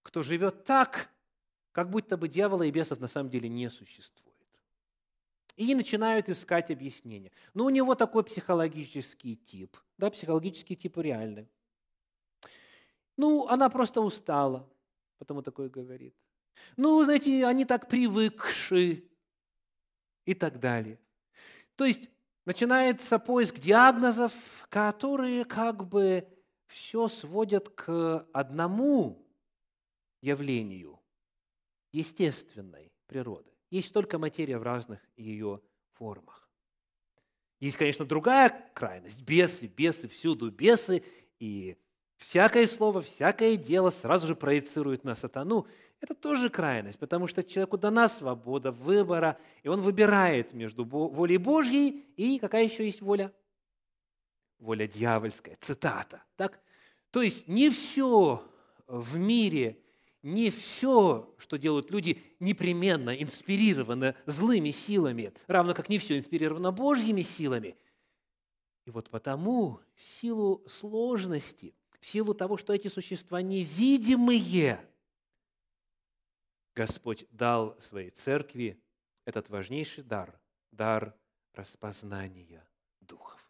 кто 0.03 0.23
живет 0.23 0.65
так, 0.65 1.11
как 1.73 1.91
будто 1.91 2.17
бы 2.17 2.29
дьявола 2.29 2.63
и 2.63 2.71
бесов 2.71 3.01
на 3.01 3.09
самом 3.09 3.31
деле 3.31 3.49
не 3.49 3.69
существует. 3.69 4.27
И 5.59 5.75
начинают 5.75 6.29
искать 6.29 6.71
объяснения. 6.71 7.33
Ну, 7.53 7.65
у 7.65 7.71
него 7.71 7.97
такой 7.97 8.23
психологический 8.23 9.35
тип. 9.35 9.77
Да, 9.99 10.09
психологический 10.09 10.77
тип 10.77 10.99
реальный. 10.99 11.49
Ну, 13.17 13.49
она 13.49 13.69
просто 13.69 14.00
устала, 14.00 14.71
потому 15.19 15.43
такое 15.43 15.69
говорит. 15.69 16.15
Ну, 16.77 17.03
знаете, 17.03 17.45
они 17.45 17.65
так 17.65 17.88
привыкши 17.88 19.05
и 20.27 20.35
так 20.35 20.61
далее. 20.61 21.00
То 21.75 21.87
есть 21.87 22.09
начинается 22.45 23.19
поиск 23.19 23.59
диагнозов, 23.59 24.65
которые 24.69 25.45
как 25.45 25.88
бы 25.88 26.25
все 26.67 27.09
сводят 27.09 27.69
к 27.71 28.29
одному 28.33 29.27
явлению 30.23 31.00
естественной 31.91 32.93
природы. 33.09 33.58
Есть 33.71 33.93
только 33.93 34.19
материя 34.19 34.59
в 34.59 34.63
разных 34.63 35.01
ее 35.17 35.61
формах. 35.93 36.49
Есть, 37.61 37.76
конечно, 37.76 38.04
другая 38.04 38.71
крайность. 38.73 39.23
Бесы, 39.23 39.67
бесы, 39.67 40.09
всюду 40.09 40.50
бесы. 40.50 41.02
И 41.39 41.76
всякое 42.17 42.67
слово, 42.67 43.02
всякое 43.02 43.57
дело 43.57 43.91
сразу 43.91 44.28
же 44.28 44.37
проецирует 44.37 45.04
на 45.04 45.15
сатану. 45.15 45.67
Это 46.00 46.15
тоже 46.15 46.49
крайность, 46.49 46.99
потому 46.99 47.26
что 47.26 47.43
человеку 47.43 47.76
дана 47.76 48.09
свобода 48.09 48.71
выбора, 48.71 49.37
и 49.65 49.69
он 49.69 49.81
выбирает 49.81 50.52
между 50.52 50.85
волей 50.85 51.39
Божьей 51.39 52.07
и 52.17 52.39
какая 52.39 52.65
еще 52.65 52.85
есть 52.85 53.00
воля? 53.00 53.33
Воля 54.61 54.87
дьявольская, 54.87 55.57
цитата. 55.61 56.23
Так? 56.37 56.61
То 57.11 57.23
есть 57.23 57.49
не 57.49 57.69
все 57.71 58.45
в 58.87 59.19
мире 59.19 59.83
не 60.23 60.50
все, 60.50 61.35
что 61.39 61.57
делают 61.57 61.91
люди, 61.91 62.23
непременно 62.41 63.11
инспирировано 63.11 64.17
злыми 64.26 64.71
силами, 64.71 65.33
равно 65.47 65.75
как 65.75 65.89
не 65.89 65.99
все 65.99 66.19
инспирировано 66.19 66.73
Божьими 66.73 67.23
силами. 67.23 67.76
И 68.85 68.91
вот 68.91 69.11
потому, 69.11 69.81
в 69.95 70.04
силу 70.04 70.65
сложности, 70.67 71.75
в 72.00 72.07
силу 72.07 72.35
того, 72.35 72.57
что 72.57 72.73
эти 72.73 72.89
существа 72.89 73.43
невидимые, 73.43 74.81
Господь 76.75 77.26
дал 77.31 77.78
своей 77.81 78.11
церкви 78.11 78.81
этот 79.25 79.50
важнейший 79.50 80.04
дар, 80.04 80.41
дар 80.71 81.15
распознания 81.52 82.65
духов. 83.00 83.48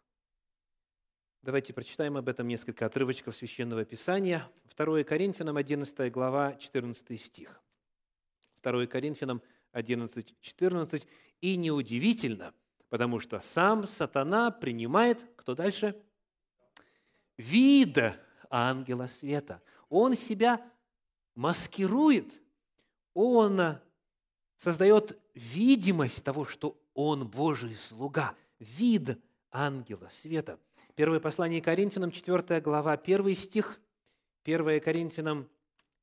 Давайте 1.41 1.71
прочитаем 1.71 2.17
об 2.17 2.27
этом 2.27 2.49
несколько 2.49 2.85
отрывочков 2.85 3.33
Священного 3.33 3.85
Писания. 3.85 4.43
2 4.75 5.03
Коринфянам, 5.05 5.55
11 5.55 6.11
глава, 6.11 6.55
14 6.55 7.19
стих. 7.19 7.61
2 8.61 8.87
Коринфянам 8.87 9.41
11, 9.71 10.35
14. 10.41 11.07
«И 11.39 11.55
неудивительно, 11.55 12.53
потому 12.89 13.21
что 13.21 13.39
сам 13.39 13.87
сатана 13.87 14.51
принимает, 14.51 15.25
кто 15.37 15.55
дальше? 15.55 15.95
Вид 17.37 17.97
ангела 18.49 19.07
света. 19.07 19.61
Он 19.87 20.15
себя 20.15 20.61
маскирует, 21.35 22.33
он 23.13 23.77
создает 24.57 25.17
видимость 25.33 26.21
того, 26.21 26.43
что 26.43 26.77
он 26.93 27.25
Божий 27.25 27.75
слуга, 27.75 28.35
вид 28.59 29.17
ангела 29.51 30.09
света– 30.09 30.59
Первое 30.99 31.21
послание 31.21 31.61
Коринфянам, 31.61 32.11
4 32.11 32.59
глава, 32.59 32.91
1 32.91 33.33
стих, 33.33 33.79
1 34.43 34.81
Коринфянам 34.81 35.47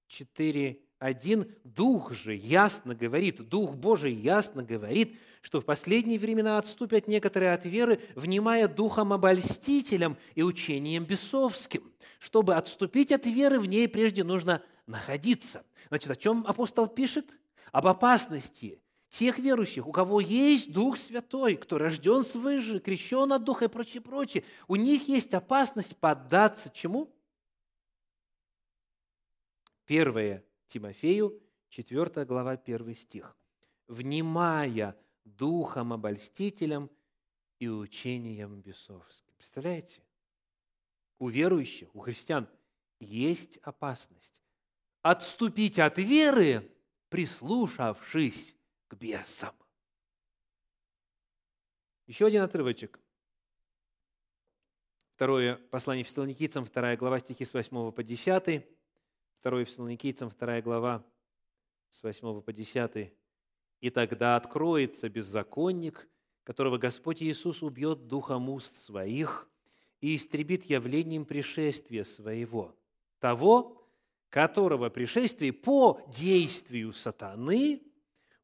4, 0.06 0.80
1. 0.98 1.54
Дух 1.64 2.14
же 2.14 2.34
ясно 2.34 2.94
говорит, 2.94 3.46
Дух 3.46 3.74
Божий 3.74 4.14
ясно 4.14 4.62
говорит, 4.62 5.18
что 5.42 5.60
в 5.60 5.66
последние 5.66 6.18
времена 6.18 6.56
отступят 6.56 7.08
некоторые 7.08 7.52
от 7.52 7.66
веры, 7.66 8.00
внимая 8.14 8.68
духом 8.68 9.12
обольстителям 9.12 10.16
и 10.34 10.42
учением 10.42 11.04
бесовским. 11.04 11.92
Чтобы 12.18 12.54
отступить 12.54 13.12
от 13.12 13.26
веры, 13.26 13.60
в 13.60 13.66
ней 13.66 13.88
прежде 13.88 14.24
нужно 14.24 14.62
находиться. 14.86 15.62
Значит, 15.88 16.10
о 16.10 16.16
чем 16.16 16.42
апостол 16.46 16.86
пишет? 16.86 17.36
Об 17.70 17.86
опасности 17.86 18.80
тех 19.16 19.38
верующих, 19.38 19.86
у 19.86 19.92
кого 19.92 20.20
есть 20.20 20.72
Дух 20.72 20.98
Святой, 20.98 21.56
кто 21.56 21.78
рожден 21.78 22.22
свыше, 22.22 22.80
крещен 22.80 23.32
от 23.32 23.44
Духа 23.44 23.64
и 23.64 23.68
прочее, 23.68 24.02
прочее, 24.02 24.44
у 24.68 24.76
них 24.76 25.08
есть 25.08 25.32
опасность 25.32 25.96
поддаться 25.96 26.68
чему? 26.68 27.10
1 29.86 30.42
Тимофею, 30.66 31.40
4 31.70 32.26
глава, 32.26 32.52
1 32.52 32.94
стих. 32.94 33.36
«Внимая 33.86 34.94
духом 35.24 35.94
обольстителям 35.94 36.90
и 37.58 37.68
учением 37.68 38.60
бесовским». 38.60 39.32
Представляете? 39.36 40.02
У 41.18 41.28
верующих, 41.28 41.94
у 41.94 42.00
христиан 42.00 42.48
есть 43.00 43.58
опасность 43.58 44.42
отступить 45.00 45.78
от 45.78 45.98
веры, 45.98 46.70
прислушавшись 47.08 48.55
к 48.88 48.94
бесам. 48.94 49.54
Еще 52.06 52.26
один 52.26 52.42
отрывочек. 52.42 53.00
Второе 55.14 55.56
послание 55.56 56.04
Фессалоникийцам, 56.04 56.64
вторая 56.64 56.96
глава, 56.96 57.18
стихи 57.18 57.44
с 57.44 57.52
8 57.54 57.90
по 57.90 58.02
10. 58.02 58.66
Второе 59.40 59.64
Фессалоникийцам, 59.64 60.30
вторая 60.30 60.62
глава, 60.62 61.04
с 61.88 62.02
8 62.02 62.42
по 62.42 62.52
10. 62.52 63.12
«И 63.80 63.90
тогда 63.90 64.36
откроется 64.36 65.08
беззаконник, 65.08 66.08
которого 66.44 66.78
Господь 66.78 67.22
Иисус 67.22 67.62
убьет 67.62 68.06
духом 68.06 68.50
уст 68.50 68.76
своих 68.76 69.48
и 70.00 70.16
истребит 70.16 70.64
явлением 70.64 71.24
пришествия 71.24 72.04
своего, 72.04 72.76
того, 73.18 73.82
которого 74.28 74.90
пришествие 74.90 75.52
по 75.52 76.02
действию 76.08 76.92
сатаны 76.92 77.85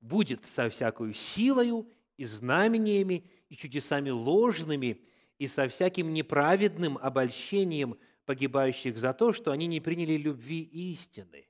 будет 0.03 0.45
со 0.45 0.69
всякою 0.69 1.15
силою 1.15 1.91
и 2.19 2.25
знамениями, 2.25 3.31
и 3.49 3.57
чудесами 3.57 4.11
ложными, 4.11 5.01
и 5.38 5.47
со 5.47 5.69
всяким 5.69 6.12
неправедным 6.12 6.99
обольщением 6.99 7.99
погибающих 8.27 8.99
за 8.99 9.15
то, 9.15 9.33
что 9.33 9.51
они 9.51 9.67
не 9.67 9.81
приняли 9.81 10.15
любви 10.15 10.62
истины 10.62 11.49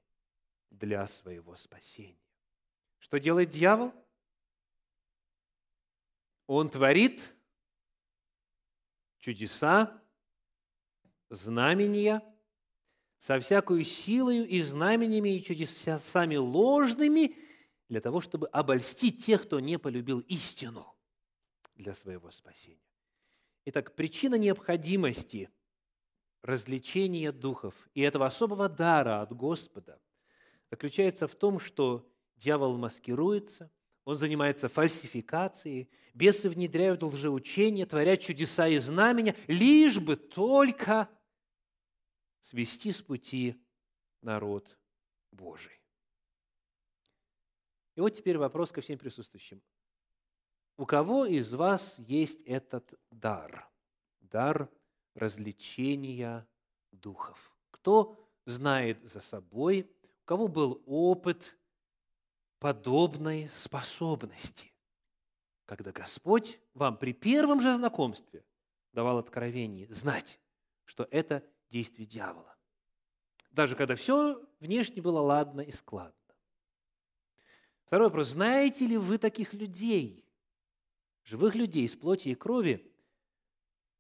для 0.71 1.07
своего 1.07 1.57
спасения. 1.57 2.17
Что 2.99 3.19
делает 3.19 3.51
дьявол? 3.51 3.93
Он 6.47 6.69
творит 6.69 7.35
чудеса, 9.19 10.01
знамения 11.31 12.23
со 13.17 13.41
всякою 13.41 13.85
силою 13.85 14.47
и 14.47 14.61
знамениями 14.61 15.37
и 15.37 15.43
чудесами 15.43 16.37
ложными 16.37 17.37
для 17.93 18.01
того, 18.01 18.23
чтобы 18.23 18.47
обольстить 18.47 19.23
тех, 19.23 19.43
кто 19.43 19.61
не 19.61 19.79
полюбил 19.79 20.21
истину 20.21 20.97
для 21.75 21.93
своего 21.93 22.31
спасения. 22.31 22.81
Итак, 23.67 23.95
причина 23.95 24.37
необходимости 24.37 25.51
развлечения 26.41 27.33
духов 27.33 27.75
и 27.93 28.01
этого 28.01 28.25
особого 28.25 28.71
дара 28.71 29.21
от 29.21 29.37
Господа 29.37 30.01
заключается 30.71 31.29
в 31.29 31.35
том, 31.35 31.59
что 31.59 32.11
дьявол 32.37 32.79
маскируется, 32.79 33.71
он 34.07 34.17
занимается 34.17 34.71
фальсификацией, 34.71 35.91
бесы 36.15 36.49
внедряют 36.49 37.03
лжеучения, 37.03 37.85
творят 37.85 38.21
чудеса 38.21 38.69
и 38.69 38.79
знамения, 38.79 39.37
лишь 39.49 39.99
бы 39.99 40.17
только 40.17 41.11
свести 42.41 42.91
с 42.91 43.03
пути 43.03 43.63
народ 44.23 44.79
Божий. 45.31 45.82
Вот 48.03 48.15
теперь 48.15 48.37
вопрос 48.37 48.73
ко 48.73 48.81
всем 48.81 48.99
присутствующим. 48.99 49.62
У 50.77 50.87
кого 50.87 51.25
из 51.25 51.55
вас 51.55 52.01
есть 52.01 52.43
этот 52.43 52.93
дар? 53.12 53.71
Дар 54.19 54.69
развлечения 55.15 56.45
духов. 56.91 57.57
Кто 57.71 58.19
знает 58.45 59.09
за 59.09 59.21
собой, 59.21 59.88
у 60.03 60.25
кого 60.25 60.49
был 60.49 60.83
опыт 60.85 61.57
подобной 62.59 63.49
способности, 63.51 64.75
когда 65.65 65.93
Господь 65.93 66.59
вам 66.75 66.97
при 66.97 67.12
первом 67.12 67.61
же 67.61 67.73
знакомстве 67.73 68.45
давал 68.93 69.19
откровение 69.19 69.87
знать, 69.95 70.41
что 70.87 71.07
это 71.12 71.49
действие 71.71 72.07
дьявола. 72.07 72.57
Даже 73.53 73.77
когда 73.77 73.95
все 73.95 74.45
внешне 74.59 75.01
было 75.01 75.21
ладно 75.21 75.61
и 75.61 75.71
складно. 75.71 76.22
Второй 77.93 78.07
вопрос. 78.07 78.29
Знаете 78.29 78.87
ли 78.87 78.97
вы 78.97 79.19
таких 79.19 79.53
людей, 79.53 80.25
живых 81.25 81.55
людей 81.55 81.85
из 81.85 81.95
плоти 81.95 82.31
и 82.31 82.35
крови, 82.35 82.91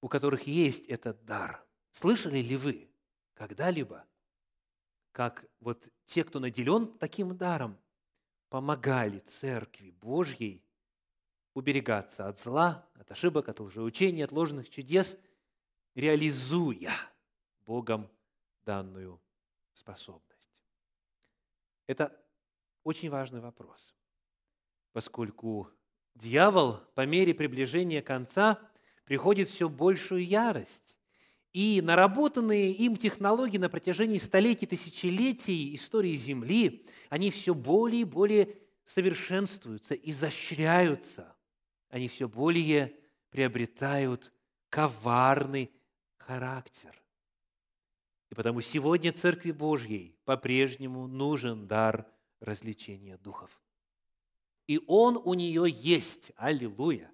у 0.00 0.08
которых 0.08 0.46
есть 0.46 0.86
этот 0.86 1.22
дар? 1.26 1.62
Слышали 1.90 2.38
ли 2.38 2.56
вы 2.56 2.90
когда-либо, 3.34 4.06
как 5.10 5.44
вот 5.60 5.92
те, 6.06 6.24
кто 6.24 6.40
наделен 6.40 6.96
таким 6.96 7.36
даром, 7.36 7.78
помогали 8.48 9.18
Церкви 9.18 9.90
Божьей 9.90 10.64
уберегаться 11.52 12.28
от 12.28 12.40
зла, 12.40 12.88
от 12.94 13.10
ошибок, 13.10 13.50
от 13.50 13.60
лжеучений, 13.60 14.24
от 14.24 14.32
ложных 14.32 14.70
чудес, 14.70 15.18
реализуя 15.94 16.94
Богом 17.66 18.10
данную 18.64 19.20
способность. 19.74 20.48
Это 21.86 22.18
очень 22.84 23.10
важный 23.10 23.40
вопрос, 23.40 23.94
поскольку 24.92 25.70
дьявол 26.14 26.80
по 26.94 27.06
мере 27.06 27.34
приближения 27.34 28.02
конца 28.02 28.58
приходит 29.04 29.48
все 29.48 29.68
большую 29.68 30.26
ярость. 30.26 30.96
И 31.52 31.82
наработанные 31.82 32.72
им 32.72 32.96
технологии 32.96 33.58
на 33.58 33.68
протяжении 33.68 34.16
столетий, 34.16 34.64
тысячелетий 34.64 35.74
истории 35.74 36.16
Земли, 36.16 36.86
они 37.10 37.30
все 37.30 37.54
более 37.54 38.02
и 38.02 38.04
более 38.04 38.56
совершенствуются, 38.84 39.94
изощряются. 39.94 41.36
Они 41.90 42.08
все 42.08 42.26
более 42.26 42.96
приобретают 43.28 44.32
коварный 44.70 45.70
характер. 46.16 46.94
И 48.30 48.34
потому 48.34 48.62
сегодня 48.62 49.12
Церкви 49.12 49.50
Божьей 49.50 50.16
по-прежнему 50.24 51.06
нужен 51.06 51.66
дар 51.66 52.06
развлечения 52.42 53.16
духов. 53.16 53.50
И 54.66 54.80
он 54.86 55.20
у 55.22 55.34
нее 55.34 55.64
есть. 55.68 56.32
Аллилуйя. 56.36 57.10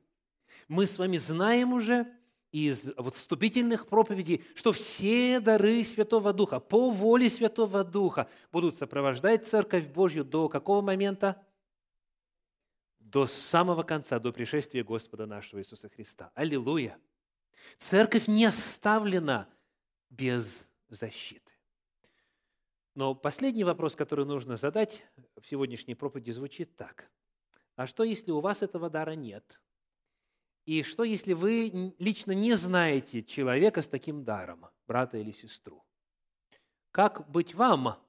Мы 0.67 0.87
с 0.87 0.99
вами 0.99 1.17
знаем 1.17 1.73
уже 1.73 2.07
из 2.51 2.93
вот 2.97 3.15
вступительных 3.15 3.87
проповедей, 3.87 4.45
что 4.55 4.73
все 4.73 5.41
дары 5.41 5.85
Святого 5.85 6.33
Духа 6.33 6.61
по 6.61 6.91
воле 6.91 7.29
Святого 7.29 7.85
Духа 7.85 8.29
будут 8.51 8.75
сопровождать 8.75 9.47
Церковь 9.47 9.87
Божью 9.87 10.25
до 10.25 10.49
какого 10.49 10.81
момента? 10.81 11.45
До 12.99 13.27
самого 13.27 13.83
конца, 13.83 14.19
до 14.19 14.33
пришествия 14.33 14.85
Господа 14.85 15.27
нашего 15.27 15.61
Иисуса 15.61 15.89
Христа. 15.89 16.31
Аллилуйя! 16.35 16.99
Церковь 17.77 18.29
не 18.29 18.45
оставлена 18.45 19.49
без 20.11 20.67
защиты. 20.89 21.53
Но 22.99 23.15
последний 23.15 23.63
вопрос, 23.63 23.95
который 23.95 24.25
нужно 24.25 24.57
задать 24.57 25.05
в 25.41 25.47
сегодняшней 25.47 25.95
проповеди, 25.95 26.33
звучит 26.33 26.75
так. 26.75 27.09
А 27.77 27.87
что, 27.87 28.03
если 28.03 28.33
у 28.33 28.41
вас 28.41 28.65
этого 28.65 28.91
дара 28.91 29.13
нет? 29.13 29.61
И 30.65 30.83
что, 30.83 31.05
если 31.05 31.33
вы 31.33 31.95
лично 32.01 32.33
не 32.33 32.55
знаете 32.55 33.23
человека 33.23 33.83
с 33.83 33.87
таким 33.87 34.25
даром, 34.25 34.67
брата 34.89 35.17
или 35.17 35.31
сестру? 35.31 35.85
Как 36.91 37.31
быть 37.31 37.55
вам? 37.55 38.05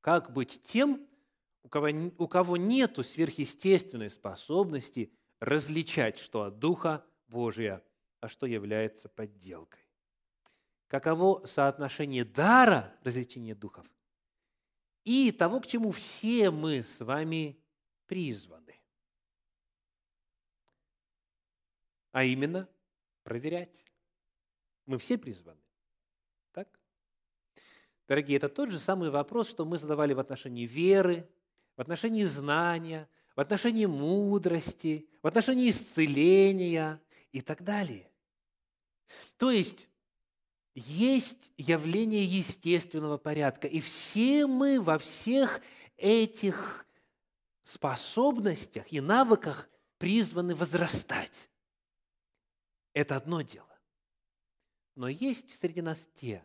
Как 0.00 0.32
быть 0.32 0.62
тем, 0.62 1.06
у 1.62 1.68
кого, 1.68 1.88
у 2.16 2.26
кого 2.26 2.56
нет 2.56 2.96
сверхъестественной 3.04 4.08
способности 4.08 5.12
различать, 5.40 6.18
что 6.18 6.44
от 6.44 6.58
Духа 6.58 7.04
Божия, 7.26 7.84
а 8.20 8.28
что 8.28 8.46
является 8.46 9.10
подделкой? 9.10 9.87
Каково 10.88 11.46
соотношение 11.46 12.24
дара 12.24 12.94
развлечения 13.04 13.54
духов 13.54 13.86
и 15.04 15.32
того, 15.32 15.60
к 15.60 15.66
чему 15.66 15.90
все 15.90 16.50
мы 16.50 16.82
с 16.82 17.00
вами 17.00 17.58
призваны. 18.06 18.78
А 22.12 22.24
именно, 22.24 22.68
проверять. 23.22 23.84
Мы 24.86 24.98
все 24.98 25.16
призваны. 25.16 25.60
Так? 26.52 26.68
Дорогие, 28.06 28.38
это 28.38 28.48
тот 28.48 28.70
же 28.70 28.78
самый 28.78 29.10
вопрос, 29.10 29.48
что 29.48 29.64
мы 29.64 29.78
задавали 29.78 30.14
в 30.14 30.18
отношении 30.18 30.66
веры, 30.66 31.28
в 31.76 31.80
отношении 31.80 32.24
знания, 32.24 33.08
в 33.36 33.40
отношении 33.40 33.86
мудрости, 33.86 35.08
в 35.22 35.26
отношении 35.26 35.70
исцеления 35.70 37.00
и 37.32 37.40
так 37.40 37.62
далее. 37.62 38.10
То 39.36 39.50
есть 39.50 39.88
есть 40.78 41.52
явление 41.56 42.24
естественного 42.24 43.18
порядка. 43.18 43.66
И 43.66 43.80
все 43.80 44.46
мы 44.46 44.80
во 44.80 44.98
всех 44.98 45.60
этих 45.96 46.86
способностях 47.62 48.92
и 48.92 49.00
навыках 49.00 49.68
призваны 49.98 50.54
возрастать. 50.54 51.50
Это 52.92 53.16
одно 53.16 53.42
дело. 53.42 53.66
Но 54.94 55.08
есть 55.08 55.50
среди 55.50 55.82
нас 55.82 56.08
те, 56.14 56.44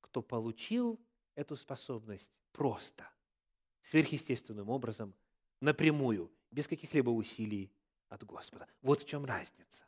кто 0.00 0.22
получил 0.22 1.00
эту 1.34 1.56
способность 1.56 2.32
просто, 2.52 3.08
сверхъестественным 3.82 4.68
образом, 4.68 5.14
напрямую, 5.60 6.30
без 6.50 6.68
каких-либо 6.68 7.10
усилий 7.10 7.72
от 8.08 8.24
Господа. 8.24 8.66
Вот 8.82 9.00
в 9.00 9.06
чем 9.06 9.24
разница. 9.24 9.84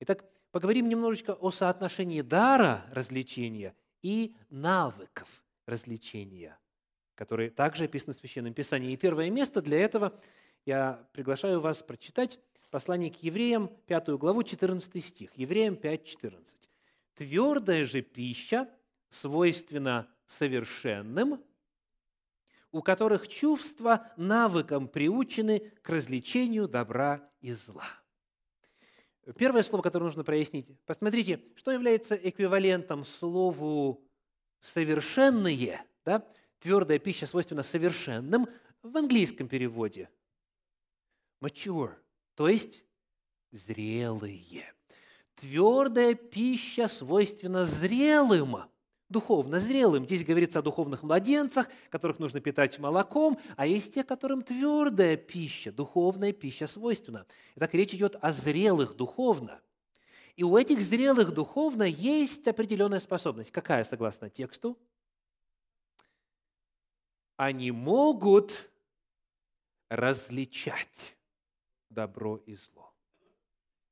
Итак, 0.00 0.24
поговорим 0.50 0.88
немножечко 0.88 1.34
о 1.34 1.50
соотношении 1.50 2.20
дара 2.22 2.86
развлечения 2.90 3.74
и 4.02 4.36
навыков 4.50 5.44
развлечения, 5.66 6.58
которые 7.14 7.50
также 7.50 7.84
описаны 7.84 8.14
в 8.14 8.16
Священном 8.16 8.54
Писании. 8.54 8.92
И 8.92 8.96
первое 8.96 9.30
место 9.30 9.60
для 9.60 9.78
этого 9.80 10.18
я 10.64 11.08
приглашаю 11.12 11.60
вас 11.60 11.82
прочитать 11.82 12.38
послание 12.70 13.10
к 13.10 13.22
евреям, 13.22 13.70
5 13.86 14.08
главу, 14.18 14.42
14 14.42 15.04
стих. 15.04 15.30
Евреям 15.36 15.76
5, 15.76 16.04
14. 16.04 16.58
«Твердая 17.14 17.84
же 17.84 18.02
пища 18.02 18.68
свойственна 19.08 20.08
совершенным, 20.26 21.42
у 22.72 22.82
которых 22.82 23.28
чувства 23.28 24.12
навыком 24.16 24.88
приучены 24.88 25.60
к 25.82 25.88
развлечению 25.88 26.68
добра 26.68 27.30
и 27.40 27.52
зла». 27.52 27.88
Первое 29.34 29.62
слово, 29.62 29.82
которое 29.82 30.04
нужно 30.04 30.22
прояснить. 30.22 30.68
Посмотрите, 30.84 31.42
что 31.56 31.72
является 31.72 32.14
эквивалентом 32.14 33.04
слову 33.04 34.04
«совершенные», 34.60 35.84
да? 36.04 36.24
твердая 36.60 36.98
пища 36.98 37.26
свойственна 37.26 37.62
совершенным 37.62 38.48
в 38.82 38.96
английском 38.96 39.48
переводе. 39.48 40.08
Mature, 41.40 41.94
то 42.34 42.48
есть 42.48 42.84
зрелые. 43.50 44.72
Твердая 45.34 46.14
пища 46.14 46.88
свойственна 46.88 47.64
зрелым, 47.64 48.56
духовно 49.08 49.60
зрелым. 49.60 50.04
Здесь 50.04 50.24
говорится 50.24 50.58
о 50.58 50.62
духовных 50.62 51.02
младенцах, 51.02 51.68
которых 51.90 52.18
нужно 52.18 52.40
питать 52.40 52.78
молоком, 52.78 53.38
а 53.56 53.66
есть 53.66 53.94
те, 53.94 54.04
которым 54.04 54.42
твердая 54.42 55.16
пища, 55.16 55.72
духовная 55.72 56.32
пища 56.32 56.66
свойственна. 56.66 57.26
Итак, 57.54 57.74
речь 57.74 57.94
идет 57.94 58.16
о 58.20 58.32
зрелых 58.32 58.96
духовно. 58.96 59.60
И 60.34 60.42
у 60.42 60.56
этих 60.56 60.82
зрелых 60.82 61.32
духовно 61.32 61.84
есть 61.84 62.46
определенная 62.46 63.00
способность. 63.00 63.50
Какая, 63.50 63.84
согласно 63.84 64.28
тексту? 64.28 64.78
Они 67.36 67.70
могут 67.70 68.68
различать 69.88 71.16
добро 71.90 72.36
и 72.36 72.54
зло. 72.54 72.92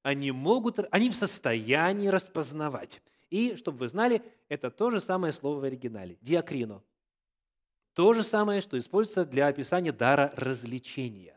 Они 0.03 0.33
могут, 0.33 0.81
они 0.91 1.09
в 1.09 1.15
состоянии 1.15 2.09
распознавать. 2.09 3.01
И, 3.35 3.57
чтобы 3.57 3.79
вы 3.79 3.89
знали, 3.89 4.23
это 4.49 4.71
то 4.71 4.93
же 4.93 5.01
самое 5.01 5.33
слово 5.33 5.59
в 5.59 5.65
оригинале– 5.65 6.17
диакрино. 6.21 6.85
То 7.93 8.15
же 8.15 8.23
самое, 8.23 8.61
что 8.61 8.79
используется 8.79 9.25
для 9.25 9.49
описания 9.49 9.91
дара 9.91 10.33
развлечения. 10.37 11.37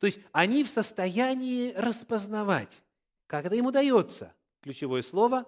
То 0.00 0.04
есть 0.04 0.20
они 0.32 0.64
в 0.64 0.68
состоянии 0.68 1.72
распознавать. 1.72 2.82
Как 3.26 3.46
это 3.46 3.54
им 3.54 3.64
удается? 3.64 4.34
Ключевое 4.60 5.00
слово 5.00 5.46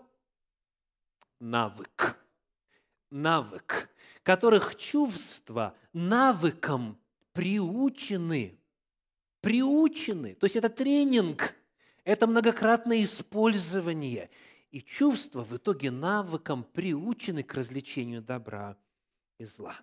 –навык. 1.41 2.25
Навык, 3.11 3.91
которых 4.23 4.77
чувства 4.77 5.77
навыком 5.93 6.99
приучены. 7.35 8.59
Приучены. 9.43 10.37
То 10.37 10.47
есть 10.47 10.57
это 10.57 10.71
тренинг, 10.71 11.55
это 12.03 12.27
многократное 12.27 13.03
использование– 13.03 14.31
и 14.71 14.83
чувства 14.83 15.45
в 15.45 15.57
итоге 15.57 15.91
навыком 15.91 16.65
приучены 16.65 17.43
к 17.43 17.55
развлечению 17.55 18.23
добра 18.23 18.77
и 19.39 19.45
зла. 19.45 19.77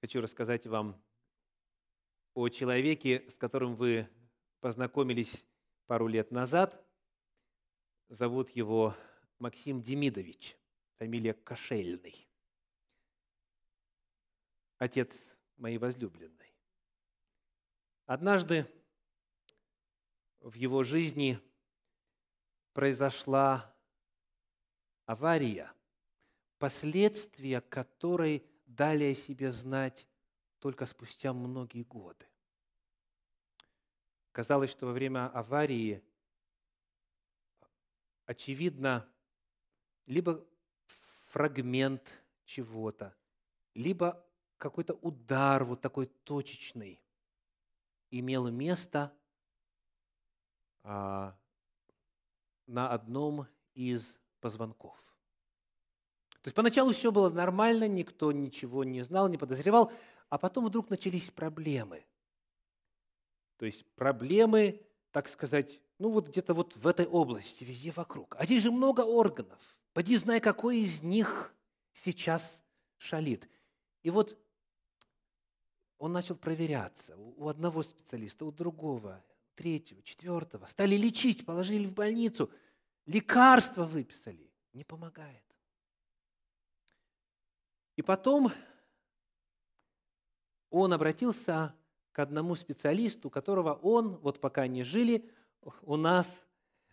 Хочу 0.00 0.20
рассказать 0.20 0.66
вам 0.66 1.02
о 2.34 2.48
человеке, 2.48 3.28
с 3.28 3.36
которым 3.36 3.74
вы 3.74 4.08
познакомились 4.60 5.44
пару 5.86 6.06
лет 6.06 6.30
назад. 6.30 6.84
Зовут 8.08 8.50
его 8.50 8.94
Максим 9.38 9.82
Демидович, 9.82 10.56
фамилия 10.98 11.34
Кошельный. 11.34 12.28
Отец 14.78 15.36
моей 15.56 15.78
возлюбленной. 15.78 16.47
Однажды 18.08 18.66
в 20.40 20.54
его 20.54 20.82
жизни 20.82 21.38
произошла 22.72 23.76
авария, 25.04 25.70
последствия 26.58 27.60
которой 27.60 28.46
дали 28.64 29.12
о 29.12 29.14
себе 29.14 29.50
знать 29.50 30.08
только 30.58 30.86
спустя 30.86 31.34
многие 31.34 31.82
годы. 31.82 32.24
Казалось, 34.32 34.70
что 34.70 34.86
во 34.86 34.92
время 34.92 35.26
аварии, 35.26 36.02
очевидно, 38.24 39.06
либо 40.06 40.42
фрагмент 41.26 42.24
чего-то, 42.46 43.14
либо 43.74 44.26
какой-то 44.56 44.94
удар 44.94 45.62
вот 45.62 45.82
такой 45.82 46.06
точечный 46.06 47.02
имело 48.10 48.48
место 48.48 49.12
а, 50.82 51.36
на 52.66 52.90
одном 52.90 53.46
из 53.74 54.20
позвонков. 54.40 54.96
То 56.42 56.48
есть 56.48 56.54
поначалу 56.54 56.92
все 56.92 57.10
было 57.10 57.28
нормально, 57.28 57.88
никто 57.88 58.32
ничего 58.32 58.84
не 58.84 59.02
знал, 59.02 59.28
не 59.28 59.36
подозревал, 59.36 59.92
а 60.28 60.38
потом 60.38 60.66
вдруг 60.66 60.88
начались 60.90 61.30
проблемы. 61.30 62.04
То 63.56 63.66
есть 63.66 63.84
проблемы, 63.96 64.80
так 65.10 65.28
сказать, 65.28 65.82
ну 65.98 66.10
вот 66.10 66.28
где-то 66.28 66.54
вот 66.54 66.76
в 66.76 66.86
этой 66.86 67.06
области, 67.06 67.64
везде 67.64 67.90
вокруг. 67.90 68.36
А 68.38 68.44
здесь 68.44 68.62
же 68.62 68.70
много 68.70 69.00
органов. 69.00 69.58
Поди 69.92 70.16
знай, 70.16 70.40
какой 70.40 70.78
из 70.78 71.02
них 71.02 71.52
сейчас 71.92 72.62
шалит. 72.96 73.48
И 74.02 74.10
вот 74.10 74.38
он 75.98 76.12
начал 76.12 76.36
проверяться 76.36 77.16
у 77.16 77.48
одного 77.48 77.82
специалиста, 77.82 78.44
у 78.44 78.52
другого, 78.52 79.24
третьего, 79.54 80.00
четвертого. 80.02 80.66
Стали 80.66 80.96
лечить, 80.96 81.44
положили 81.44 81.86
в 81.86 81.94
больницу, 81.94 82.50
лекарства 83.06 83.84
выписали. 83.84 84.50
Не 84.72 84.84
помогает. 84.84 85.42
И 87.96 88.02
потом 88.02 88.52
он 90.70 90.92
обратился 90.92 91.74
к 92.12 92.18
одному 92.20 92.54
специалисту, 92.54 93.28
которого 93.28 93.74
он, 93.74 94.16
вот 94.18 94.40
пока 94.40 94.62
они 94.62 94.84
жили, 94.84 95.28
у 95.82 95.96
нас 95.96 96.44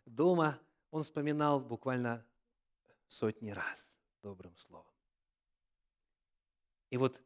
дома, 0.05 0.59
он 0.89 1.03
вспоминал 1.03 1.59
буквально 1.59 2.25
сотни 3.07 3.51
раз 3.51 3.93
добрым 4.23 4.55
словом. 4.57 4.91
И 6.89 6.97
вот 6.97 7.21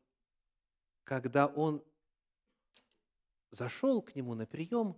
когда 1.09 1.47
он 1.47 1.83
зашел 3.49 4.03
к 4.03 4.13
нему 4.15 4.35
на 4.35 4.45
прием, 4.45 4.95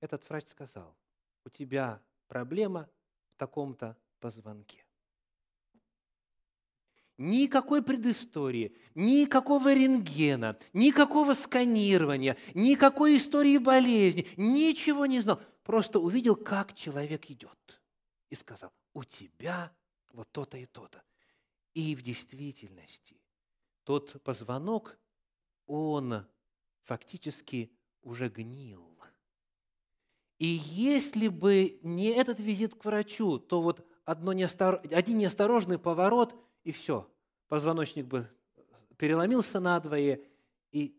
этот 0.00 0.28
врач 0.28 0.48
сказал, 0.48 0.96
у 1.44 1.50
тебя 1.50 2.02
проблема 2.26 2.90
в 3.30 3.36
таком-то 3.36 3.96
позвонке. 4.18 4.84
Никакой 7.16 7.80
предыстории, 7.80 8.76
никакого 8.96 9.72
рентгена, 9.72 10.58
никакого 10.72 11.34
сканирования, 11.34 12.36
никакой 12.52 13.16
истории 13.16 13.58
болезни, 13.58 14.26
ничего 14.36 15.06
не 15.06 15.20
знал. 15.20 15.40
Просто 15.62 16.00
увидел, 16.00 16.34
как 16.34 16.74
человек 16.74 17.30
идет. 17.30 17.80
И 18.30 18.34
сказал, 18.34 18.72
у 18.94 19.04
тебя 19.04 19.72
вот 20.12 20.32
то-то 20.32 20.58
и 20.58 20.66
то-то. 20.66 21.04
И 21.72 21.94
в 21.94 22.02
действительности 22.02 23.16
тот 23.84 24.20
позвонок 24.24 24.98
он 25.66 26.26
фактически 26.82 27.72
уже 28.02 28.28
гнил. 28.28 28.84
И 30.38 30.46
если 30.46 31.28
бы 31.28 31.78
не 31.82 32.08
этот 32.08 32.40
визит 32.40 32.74
к 32.74 32.84
врачу, 32.84 33.38
то 33.38 33.62
вот 33.62 33.86
одно 34.04 34.32
неостор... 34.32 34.82
один 34.90 35.18
неосторожный 35.18 35.78
поворот, 35.78 36.34
и 36.64 36.72
все, 36.72 37.10
позвоночник 37.48 38.06
бы 38.06 38.28
переломился 38.96 39.60
надвое, 39.60 40.20
и 40.72 40.96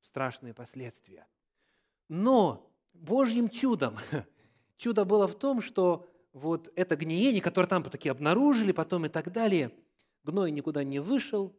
страшные 0.00 0.54
последствия. 0.54 1.26
Но 2.08 2.72
Божьим 2.92 3.48
чудом, 3.48 3.96
чудо 4.76 5.04
было 5.04 5.26
в 5.26 5.38
том, 5.38 5.60
что 5.60 6.06
вот 6.32 6.72
это 6.76 6.96
гниение, 6.96 7.42
которое 7.42 7.66
там 7.66 7.82
таки 7.82 8.08
обнаружили 8.08 8.72
потом 8.72 9.06
и 9.06 9.08
так 9.08 9.32
далее, 9.32 9.72
гной 10.22 10.50
никуда 10.50 10.84
не 10.84 11.00
вышел, 11.00 11.56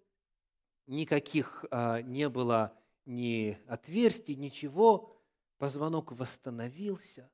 никаких 0.88 1.66
а, 1.72 2.02
не 2.02 2.30
было 2.30 2.78
ни 3.06 3.58
отверстий, 3.68 4.36
ничего. 4.36 5.16
Позвонок 5.58 6.12
восстановился, 6.12 7.30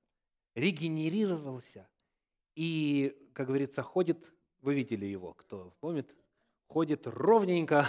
регенерировался. 0.54 1.88
И, 2.56 3.16
как 3.34 3.48
говорится, 3.48 3.84
ходит, 3.84 4.34
вы 4.62 4.74
видели 4.74 5.06
его, 5.06 5.34
кто 5.34 5.76
помнит, 5.80 6.16
ходит 6.68 7.08
ровненько, 7.08 7.88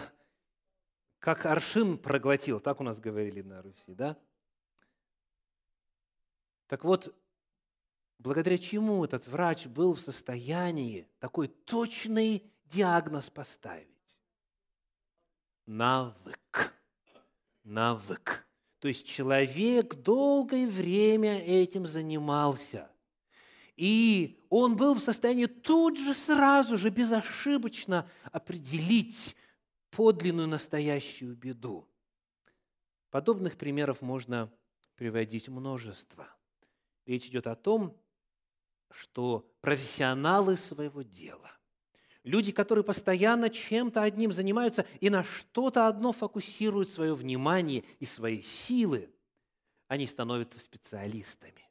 как 1.18 1.47
аршин 1.47 1.99
проглотил, 1.99 2.61
так 2.61 2.81
у 2.81 2.85
нас 2.85 3.01
говорили 3.01 3.42
на 3.42 3.62
Руси, 3.62 3.94
да? 3.94 4.16
Так 6.68 6.85
вот, 6.85 7.14
благодаря 8.18 8.59
чему 8.59 9.05
этот 9.05 9.27
врач 9.27 9.66
был 9.66 9.94
в 9.94 10.01
состоянии 10.01 11.09
такой 11.18 11.49
точный 11.49 12.53
диагноз 12.66 13.31
поставить? 13.31 13.98
Навык. 15.69 16.75
Навык. 17.63 18.47
То 18.81 18.89
есть 18.89 19.07
человек 19.07 19.95
долгое 19.97 20.67
время 20.67 21.41
этим 21.41 21.87
занимался. 21.87 22.91
И 23.77 24.45
он 24.49 24.77
был 24.77 24.95
в 24.95 25.01
состоянии 25.01 25.47
тут 25.47 25.99
же, 25.99 26.15
сразу 26.15 26.77
же, 26.77 26.91
безошибочно 26.91 28.09
определить 28.33 29.37
подлинную 29.91 30.49
настоящую 30.49 31.37
беду. 31.37 31.87
Подобных 33.11 33.57
примеров 33.57 34.01
можно 34.01 34.53
приводить 34.97 35.49
множество. 35.49 36.29
Речь 37.07 37.27
идет 37.27 37.47
о 37.47 37.55
том, 37.55 37.97
что 38.91 39.49
профессионалы 39.61 40.57
своего 40.57 41.03
дела 41.03 41.58
Люди, 42.29 42.53
которые 42.53 42.85
постоянно 42.85 43.49
чем-то 43.49 44.03
одним 44.03 44.33
занимаются 44.33 44.85
и 45.01 45.09
на 45.09 45.25
что-то 45.25 45.88
одно 45.88 46.12
фокусируют 46.12 46.91
свое 46.91 47.14
внимание 47.14 47.85
и 48.01 48.05
свои 48.05 48.43
силы, 48.43 49.11
они 49.87 50.07
становятся 50.07 50.59
специалистами. 50.59 51.67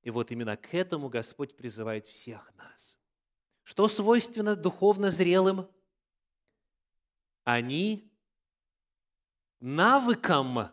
И 0.00 0.08
вот 0.08 0.30
именно 0.30 0.56
к 0.56 0.72
этому 0.72 1.10
Господь 1.10 1.54
призывает 1.54 2.06
всех 2.06 2.54
нас. 2.56 2.98
Что 3.64 3.86
свойственно 3.86 4.56
духовно 4.56 5.10
зрелым? 5.10 5.68
Они 7.44 8.10
навыкам, 9.60 10.70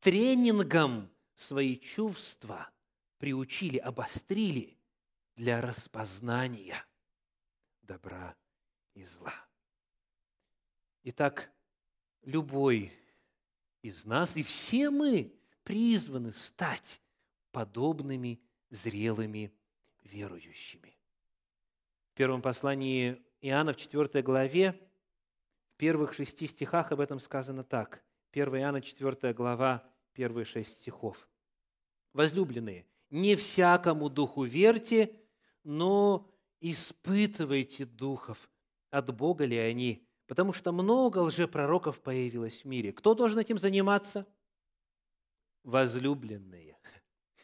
тренингом 0.00 1.10
свои 1.34 1.76
чувства 1.76 2.70
приучили, 3.18 3.76
обострили 3.76 4.78
для 5.36 5.60
распознания 5.60 6.86
добра 7.82 8.34
и 8.94 9.04
зла. 9.04 9.34
Итак, 11.04 11.52
любой 12.22 12.92
из 13.82 14.04
нас 14.04 14.36
и 14.36 14.42
все 14.42 14.90
мы 14.90 15.34
призваны 15.64 16.32
стать 16.32 17.00
подобными 17.50 18.40
зрелыми 18.70 19.52
верующими. 20.02 20.96
В 22.12 22.14
первом 22.14 22.42
послании 22.42 23.22
Иоанна 23.40 23.72
в 23.72 23.76
4 23.76 24.22
главе, 24.22 24.78
в 25.74 25.76
первых 25.76 26.12
шести 26.12 26.46
стихах 26.46 26.92
об 26.92 27.00
этом 27.00 27.18
сказано 27.18 27.64
так. 27.64 28.04
1 28.32 28.56
Иоанна 28.56 28.80
4 28.80 29.32
глава, 29.34 29.84
первые 30.12 30.44
шесть 30.44 30.78
стихов. 30.78 31.28
«Возлюбленные, 32.12 32.86
не 33.10 33.34
всякому 33.36 34.08
духу 34.08 34.44
верьте, 34.44 35.18
но 35.64 36.31
испытывайте 36.62 37.84
духов, 37.84 38.50
от 38.90 39.14
Бога 39.14 39.44
ли 39.44 39.56
они, 39.58 40.06
потому 40.26 40.52
что 40.52 40.72
много 40.72 41.18
лжепророков 41.18 42.00
появилось 42.00 42.62
в 42.62 42.64
мире. 42.64 42.92
Кто 42.92 43.14
должен 43.14 43.38
этим 43.38 43.58
заниматься? 43.58 44.26
Возлюбленные. 45.64 46.78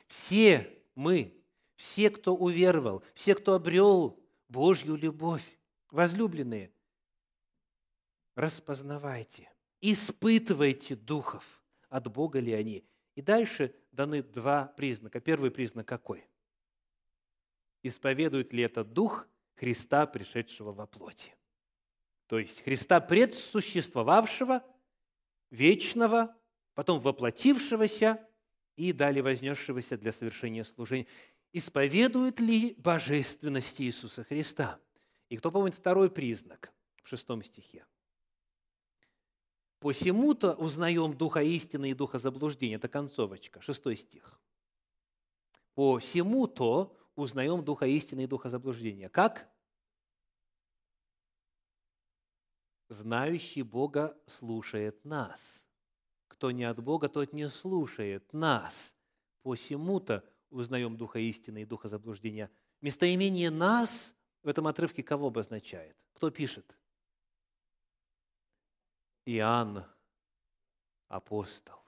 Все 0.07 0.83
мы, 0.95 1.43
все, 1.77 2.11
кто 2.11 2.35
уверовал, 2.35 3.03
все, 3.15 3.35
кто 3.35 3.55
обрел 3.55 4.19
Божью 4.49 4.97
любовь, 4.97 5.59
возлюбленные, 5.91 6.73
распознавайте, 8.35 9.51
испытывайте 9.81 10.97
духов, 10.97 11.63
от 11.89 12.11
Бога 12.11 12.41
ли 12.41 12.53
они. 12.53 12.85
И 13.15 13.23
дальше 13.23 13.75
даны 13.91 14.23
два 14.23 14.67
признака. 14.77 15.21
Первый 15.21 15.51
признак 15.51 15.89
какой? 15.89 16.25
Исповедует 17.83 18.53
ли 18.53 18.63
это 18.63 18.85
дух 18.85 19.29
Христа, 19.55 20.07
пришедшего 20.07 20.73
во 20.73 20.87
плоти? 20.87 21.35
То 22.27 22.39
есть 22.39 22.63
Христа 22.63 23.01
предсуществовавшего, 23.01 24.63
вечного, 25.51 26.37
потом 26.75 27.01
воплотившегося 27.01 28.25
и 28.77 28.93
далее 28.93 29.23
вознесшегося 29.23 29.97
для 29.97 30.13
совершения 30.13 30.65
служения. 30.65 31.07
Исповедует 31.53 32.41
ли 32.41 32.75
божественность 32.79 33.81
Иисуса 33.81 34.25
Христа? 34.25 34.79
И 35.29 35.37
кто 35.37 35.51
помнит 35.51 35.75
второй 35.75 36.11
признак 36.11 36.73
в 37.03 37.09
шестом 37.09 37.43
стихе? 37.43 37.87
«Посему-то 39.81 40.55
узнаем 40.55 41.17
духа 41.17 41.41
истины 41.41 41.91
и 41.91 41.95
духа 41.95 42.19
заблуждения». 42.19 42.77
Это 42.77 42.89
концовочка, 42.89 43.61
шестой 43.61 43.97
стих. 43.97 44.41
«Посему-то 45.75 46.97
узнаем 47.21 47.65
духа 47.65 47.87
истины 47.87 48.25
и 48.25 48.27
духа 48.27 48.49
заблуждения». 48.49 49.09
Как? 49.09 49.49
знающий 52.89 53.63
Бога 53.63 54.17
слушает 54.27 55.05
нас. 55.05 55.67
Кто 56.29 56.51
не 56.51 56.65
от 56.65 56.83
Бога, 56.83 57.09
тот 57.09 57.33
не 57.33 57.49
слушает 57.49 58.33
нас. 58.33 58.95
Посему-то 59.43 60.25
узнаем 60.51 60.97
Духа 60.97 61.19
истины 61.19 61.63
и 61.63 61.67
Духа 61.67 61.89
заблуждения. 61.89 62.51
Местоимение 62.81 63.51
«нас» 63.51 64.15
в 64.43 64.49
этом 64.49 64.67
отрывке 64.67 65.03
кого 65.03 65.29
обозначает? 65.29 65.97
Кто 66.15 66.31
пишет? 66.31 66.77
Иоанн, 69.27 69.85
апостол. 71.09 71.79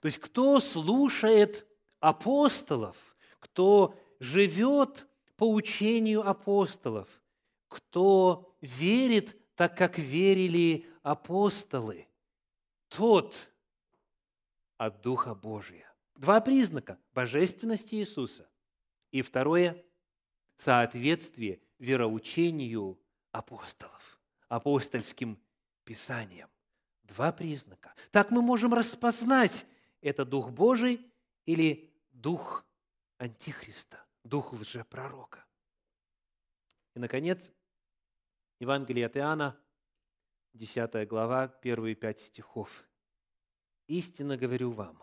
То 0.00 0.06
есть 0.06 0.18
кто 0.18 0.60
слушает 0.60 1.66
апостолов, 1.98 3.16
кто 3.38 3.94
живет 4.20 5.06
по 5.36 5.50
учению 5.50 6.28
апостолов, 6.28 7.08
кто 7.68 8.56
верит 8.60 9.36
так 9.58 9.76
как 9.76 9.98
верили 9.98 10.86
апостолы. 11.02 12.06
Тот 12.88 13.50
от 14.76 15.00
Духа 15.02 15.34
Божия. 15.34 15.92
Два 16.14 16.40
признака– 16.40 16.96
божественности 17.12 17.96
Иисуса. 17.96 18.48
И 19.10 19.20
второе– 19.22 19.84
соответствие 20.56 21.60
вероучению 21.80 23.00
апостолов, 23.32 24.20
апостольским 24.48 25.38
писаниям. 25.82 26.48
Два 27.02 27.32
признака. 27.32 27.94
Так 28.12 28.30
мы 28.30 28.42
можем 28.42 28.74
распознать, 28.74 29.66
это 30.00 30.24
Дух 30.24 30.50
Божий 30.50 31.04
или 31.46 31.90
Дух 32.12 32.64
Антихриста, 33.18 34.04
Дух 34.22 34.52
лжепророка. 34.52 35.44
И, 36.94 37.00
наконец, 37.00 37.52
Евангелие 38.60 39.06
от 39.06 39.16
Иоанна, 39.16 39.60
10 40.54 41.08
глава, 41.08 41.48
первые 41.48 41.96
пять 41.96 42.20
стихов. 42.20 42.86
«Истинно 43.88 44.36
говорю 44.36 44.70
вам, 44.70 45.02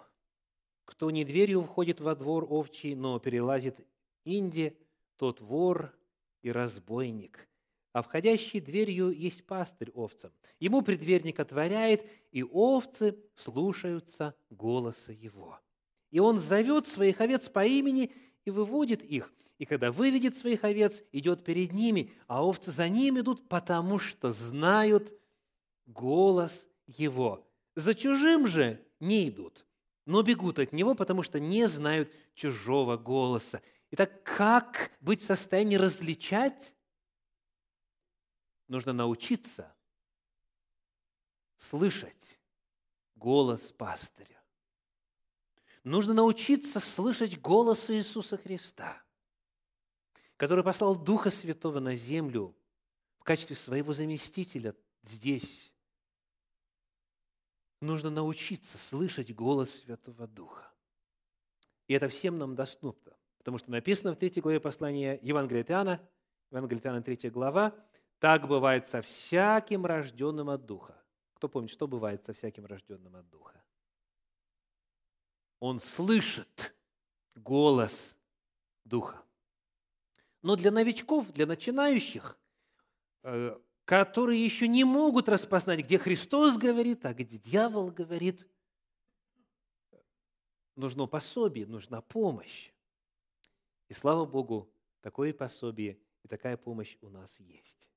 кто 0.85 1.11
не 1.11 1.25
дверью 1.25 1.61
входит 1.61 1.99
во 1.99 2.15
двор 2.15 2.45
овчий, 2.49 2.95
но 2.95 3.19
перелазит 3.19 3.85
инде, 4.23 4.77
тот 5.17 5.41
вор 5.41 5.93
и 6.41 6.51
разбойник. 6.51 7.49
А 7.91 8.01
входящий 8.01 8.61
дверью 8.61 9.09
есть 9.09 9.45
пастырь 9.45 9.91
овцам. 9.91 10.31
Ему 10.59 10.81
предверник 10.81 11.39
отворяет, 11.39 12.05
и 12.31 12.43
овцы 12.43 13.17
слушаются 13.33 14.35
голоса 14.49 15.11
его. 15.11 15.59
И 16.15 16.19
он 16.19 16.37
зовет 16.37 16.87
своих 16.87 17.19
овец 17.19 17.49
по 17.49 17.65
имени 17.65 18.09
и 18.45 18.49
выводит 18.49 19.03
их– 19.03 19.33
и 19.57 19.65
когда 19.65 19.91
выведет 19.91 20.35
своих 20.35 20.63
овец, 20.63 21.01
идет 21.13 21.43
перед 21.43 21.71
ними, 21.71 22.13
а 22.27 22.45
овцы 22.45 22.71
за 22.71 22.89
ним 22.89 23.19
идут, 23.19 23.47
потому 23.47 23.99
что 23.99 24.33
знают 24.33 25.13
голос 25.85 26.67
его. 26.87 27.47
За 27.73 27.93
чужим 27.95 28.47
же 28.47 28.85
не 28.99 29.29
идут, 29.29 29.65
но 30.05 30.23
бегут 30.23 30.59
от 30.59 30.73
него, 30.73 30.93
потому 30.93 31.23
что 31.23 31.39
не 31.39 31.67
знают 31.69 32.11
чужого 32.33 32.97
голоса. 32.97 33.61
Итак, 33.91 34.23
как 34.23 34.91
быть 34.99 35.21
в 35.21 35.25
состоянии 35.25 35.77
различать? 35.77 36.75
Нужно 38.67 38.91
научиться 38.91 39.73
слышать 41.55 42.39
голос 43.15 43.71
пастыря. 43.71 44.34
Нужно 45.85 46.13
научиться 46.13 46.81
слышать 46.81 47.39
голос 47.39 47.89
Иисуса 47.89 48.35
Христа– 48.35 49.01
который 50.37 50.63
послал 50.63 50.95
Духа 50.95 51.29
Святого 51.29 51.79
на 51.79 51.95
землю 51.95 52.55
в 53.19 53.23
качестве 53.23 53.55
своего 53.55 53.93
заместителя 53.93 54.75
здесь. 55.01 55.73
Нужно 57.81 58.09
научиться 58.09 58.77
слышать 58.77 59.33
голос 59.33 59.81
Святого 59.81 60.27
Духа. 60.27 60.71
И 61.87 61.93
это 61.93 62.09
всем 62.09 62.37
нам 62.37 62.55
доступно, 62.55 63.15
потому 63.37 63.57
что 63.57 63.71
написано 63.71 64.13
в 64.13 64.17
3 64.17 64.41
главе 64.41 64.59
послания 64.59 65.19
Евангелия 65.21 65.61
от 65.61 65.71
Иоанна, 65.71 66.09
Евангелие 66.51 66.83
Иоанна, 66.83 67.03
3 67.03 67.29
глава, 67.29 67.75
«Так 68.19 68.47
бывает 68.47 68.87
со 68.87 69.01
всяким 69.01 69.85
рожденным 69.85 70.49
от 70.49 70.65
Духа». 70.65 71.01
Кто 71.35 71.49
помнит, 71.49 71.69
что 71.69 71.87
бывает 71.87 72.25
со 72.25 72.33
всяким 72.33 72.65
рожденным 72.65 73.15
от 73.15 73.29
Духа? 73.29 73.61
Он 75.59 75.79
слышит 75.79 76.75
голос 77.35 78.15
Духа. 78.83 79.23
Но 80.41 80.55
для 80.55 80.71
новичков, 80.71 81.31
для 81.31 81.45
начинающих, 81.47 82.37
э, 83.23 83.57
которые 83.85 84.43
еще 84.43 84.67
не 84.67 84.83
могут 84.83 85.27
распознать, 85.27 85.79
где 85.79 85.97
Христос 85.97 86.57
говорит, 86.57 87.05
а 87.05 87.13
где 87.13 87.37
дьявол 87.37 87.91
говорит, 87.91 88.47
нужно 90.75 91.07
пособие, 91.07 91.65
нужна 91.65 92.01
помощь. 92.01 92.71
И 93.87 93.93
слава 93.93 94.25
Богу, 94.25 94.71
такое 95.01 95.33
пособие 95.33 95.99
и 96.23 96.27
такая 96.27 96.57
помощь 96.57 96.97
у 97.01 97.09
нас 97.09 97.39
есть. 97.39 97.89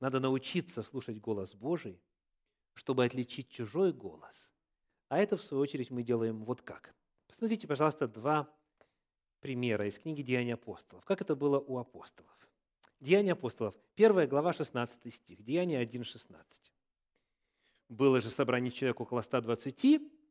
Надо 0.00 0.20
научиться 0.20 0.82
слушать 0.82 1.20
голос 1.20 1.54
Божий, 1.54 2.00
чтобы 2.74 3.04
отличить 3.04 3.50
чужой 3.50 3.92
голос. 3.92 4.52
А 5.08 5.18
это, 5.18 5.36
в 5.36 5.42
свою 5.42 5.62
очередь, 5.62 5.90
мы 5.90 6.02
делаем 6.02 6.44
вот 6.44 6.62
как. 6.62 6.94
Посмотрите, 7.26 7.66
пожалуйста, 7.66 8.08
два 8.08 8.48
примера 9.40 9.86
из 9.86 9.98
книги 9.98 10.22
«Деяния 10.22 10.54
апостолов». 10.54 11.04
Как 11.04 11.20
это 11.20 11.34
было 11.34 11.58
у 11.58 11.78
апостолов? 11.78 12.36
Деяния 13.00 13.32
апостолов, 13.32 13.74
1 13.96 14.28
глава, 14.28 14.52
16 14.52 15.14
стих, 15.14 15.42
Деяния 15.42 15.78
1, 15.78 16.04
16. 16.04 16.72
было 17.88 18.20
же 18.20 18.28
собрание 18.28 18.72
человек 18.72 19.00
около 19.00 19.20
120, 19.20 19.84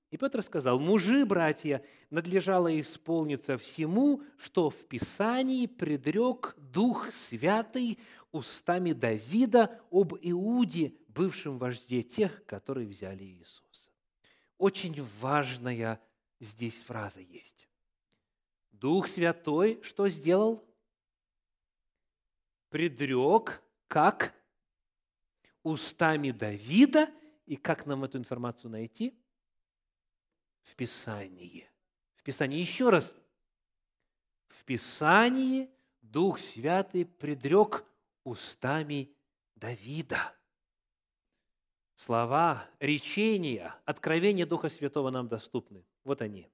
и 0.09 0.17
Петр 0.17 0.41
сказал, 0.41 0.79
«Мужи, 0.79 1.25
братья, 1.25 1.83
надлежало 2.09 2.79
исполниться 2.79 3.57
всему, 3.57 4.21
что 4.37 4.69
в 4.69 4.85
Писании 4.87 5.65
предрек 5.65 6.55
Дух 6.57 7.11
Святый 7.11 7.99
устами 8.31 8.93
Давида 8.93 9.81
об 9.91 10.13
Иуде, 10.21 10.93
бывшем 11.07 11.57
вожде 11.57 12.03
тех, 12.03 12.45
которые 12.45 12.87
взяли 12.87 13.23
Иисуса». 13.23 13.66
Очень 14.57 15.03
важная 15.19 16.01
здесь 16.39 16.81
фраза 16.81 17.21
есть. 17.21 17.69
Дух 18.71 19.07
Святой 19.07 19.81
что 19.83 20.07
сделал? 20.07 20.63
Предрек, 22.69 23.61
как 23.87 24.33
устами 25.63 26.31
Давида, 26.31 27.09
и 27.45 27.55
как 27.55 27.85
нам 27.85 28.03
эту 28.03 28.17
информацию 28.17 28.69
найти? 28.69 29.17
В 30.61 30.75
Писании. 30.75 31.69
В 32.15 32.23
Писании. 32.23 32.59
Еще 32.59 32.89
раз. 32.89 33.15
В 34.47 34.63
Писании 34.65 35.69
Дух 36.01 36.39
Святый 36.39 37.05
предрек 37.05 37.85
устами 38.23 39.15
Давида. 39.55 40.36
Слова, 41.97 42.69
речения, 42.79 43.73
откровения 43.83 44.45
Духа 44.45 44.69
Святого 44.69 45.09
нам 45.09 45.27
доступны. 45.27 45.83
Вот 46.03 46.21
они. 46.21 46.47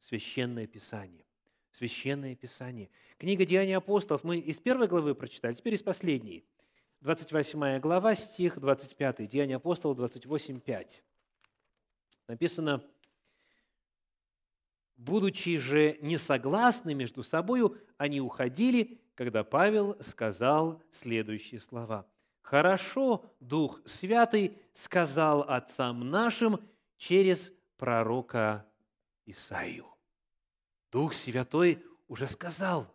Священное 0.00 0.66
Писание. 0.66 1.24
Священное 1.72 2.36
Писание. 2.36 2.90
Книга 3.16 3.46
Деяний 3.46 3.74
апостолов 3.74 4.22
мы 4.22 4.36
из 4.36 4.60
первой 4.60 4.86
главы 4.86 5.14
прочитали, 5.14 5.54
теперь 5.54 5.72
из 5.72 5.82
последней. 5.82 6.44
28 7.00 7.80
глава, 7.80 8.14
стих 8.14 8.60
25. 8.60 9.26
Деяния 9.26 9.56
апостолов 9.56 9.96
28, 9.96 10.60
5. 10.60 11.02
Написано, 12.28 12.84
«Будучи 14.98 15.56
же 15.56 15.96
несогласны 16.02 16.92
между 16.92 17.22
собою, 17.22 17.78
они 17.96 18.20
уходили, 18.20 19.00
когда 19.14 19.42
Павел 19.42 19.96
сказал 20.02 20.82
следующие 20.90 21.60
слова. 21.60 22.06
«Хорошо 22.44 23.24
Дух 23.40 23.80
Святый 23.86 24.62
сказал 24.74 25.40
отцам 25.42 26.10
нашим 26.10 26.60
через 26.98 27.50
пророка 27.78 28.70
Исаию». 29.24 29.86
Дух 30.92 31.14
Святой 31.14 31.82
уже 32.06 32.28
сказал, 32.28 32.86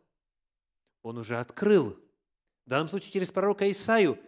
Он 1.01 1.17
уже 1.17 1.39
открыл, 1.39 1.99
в 2.65 2.69
данном 2.69 2.87
случае 2.87 3.11
через 3.11 3.31
пророка 3.31 3.69
Исаию, 3.71 4.19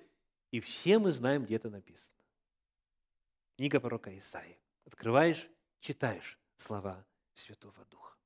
и 0.50 0.60
все 0.60 0.98
мы 0.98 1.12
знаем, 1.12 1.46
где 1.46 1.58
это 1.58 1.70
написано. 1.70 2.18
Книга 3.58 3.80
пророка 3.80 4.18
Исаии. 4.18 4.58
Открываешь, 4.86 5.48
читаешь 5.82 6.40
слова 6.58 7.06
Святого 7.34 7.86
Духа. 7.86 8.18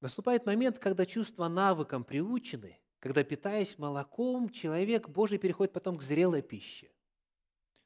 Наступает 0.00 0.46
момент, 0.46 0.78
когда 0.78 1.04
чувства 1.04 1.48
навыкам 1.48 2.04
приучены, 2.04 2.80
когда, 3.06 3.22
питаясь 3.22 3.78
молоком, 3.78 4.48
человек 4.48 5.08
Божий 5.08 5.38
переходит 5.38 5.72
потом 5.72 5.96
к 5.96 6.02
зрелой 6.02 6.42
пище. 6.42 6.90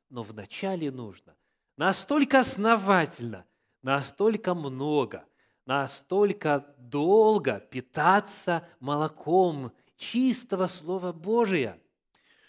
Но 0.09 0.23
вначале 0.23 0.91
нужно 0.91 1.37
настолько 1.77 2.39
основательно, 2.39 3.45
настолько 3.83 4.55
много, 4.55 5.29
настолько 5.67 6.75
долго 6.79 7.61
питаться 7.61 8.67
молоком 8.81 9.73
чистого 9.97 10.69
Слова 10.69 11.13
Божия, 11.13 11.79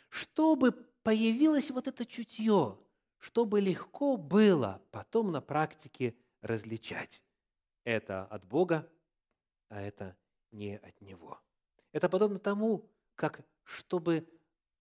чтобы 0.08 0.72
появилось 1.04 1.72
вот 1.72 1.90
это 1.90 2.06
чутье, 2.06 2.80
чтобы 3.18 3.60
легко 3.60 4.16
было 4.16 4.82
потом 4.92 5.34
на 5.34 5.42
практике 5.42 6.16
различать. 6.40 7.22
Это 7.84 8.24
от 8.28 8.46
Бога, 8.46 8.90
а 9.68 9.82
это 9.82 10.16
не 10.52 10.78
от 10.78 11.02
Него. 11.02 11.38
Это 11.92 12.10
подобно 12.10 12.40
тому, 12.40 12.90
как 13.16 13.42
чтобы 13.64 14.28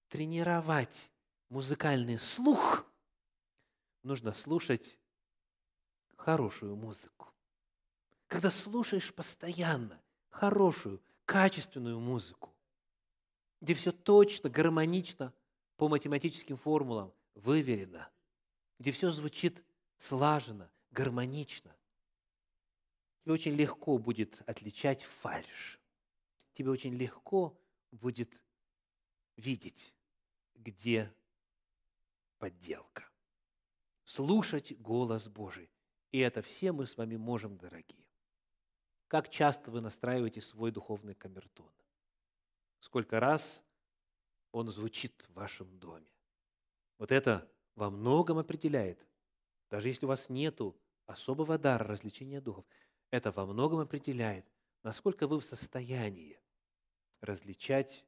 тренировать 0.09 1.11
музыкальный 1.49 2.19
слух, 2.19 2.87
нужно 4.03 4.33
слушать 4.33 4.99
хорошую 6.17 6.77
музыку 6.77 7.31
когда 8.31 8.53
слушаешь 8.53 9.13
постоянно 9.13 10.01
хорошую, 10.29 11.03
качественную 11.25 11.99
музыку, 11.99 12.55
где 13.61 13.75
все 13.75 13.91
точно, 13.91 14.49
гармонично, 14.49 15.35
по 15.77 15.89
математическим 15.89 16.57
формулам 16.57 17.13
выверено, 17.35 18.09
где 18.79 18.93
все 18.93 19.11
звучит 19.11 19.65
слаженно, 19.99 20.71
гармонично, 20.93 21.75
тебе 23.25 23.33
очень 23.33 23.55
легко 23.57 23.99
будет 23.99 24.41
отличать 24.47 25.03
фальш. 25.03 25.80
Тебе 26.53 26.70
очень 26.70 26.94
легко 26.94 27.59
будет 27.90 28.42
видеть, 29.36 29.94
где 30.55 31.12
подделка. 32.38 33.09
Слушать 34.05 34.78
голос 34.80 35.28
Божий. 35.28 35.70
И 36.11 36.18
это 36.18 36.42
все 36.42 36.72
мы 36.72 36.86
с 36.86 36.96
вами 36.96 37.16
можем, 37.16 37.57
дорогие. 37.57 38.05
Как 39.07 39.30
часто 39.30 39.70
вы 39.70 39.80
настраиваете 39.80 40.40
свой 40.40 40.72
духовный 40.72 41.14
камертон? 41.14 41.70
Сколько 42.80 43.20
раз 43.20 43.64
он 44.53 44.70
звучит 44.70 45.26
в 45.28 45.34
вашем 45.34 45.78
доме? 45.78 46.11
Вот 46.98 47.12
это 47.12 47.48
во 47.76 47.90
многом 47.90 48.38
определяет, 48.38 49.07
даже 49.68 49.88
если 49.88 50.07
у 50.07 50.09
вас 50.09 50.28
нет 50.28 50.61
особого 51.07 51.59
дара 51.59 51.84
развлечения 51.84 52.40
духов, 52.40 52.64
это 53.11 53.30
во 53.30 53.46
многом 53.46 53.80
определяет, 53.80 54.46
насколько 54.82 55.26
вы 55.26 55.40
в 55.40 55.44
состоянии 55.44 56.39
различать 57.21 58.05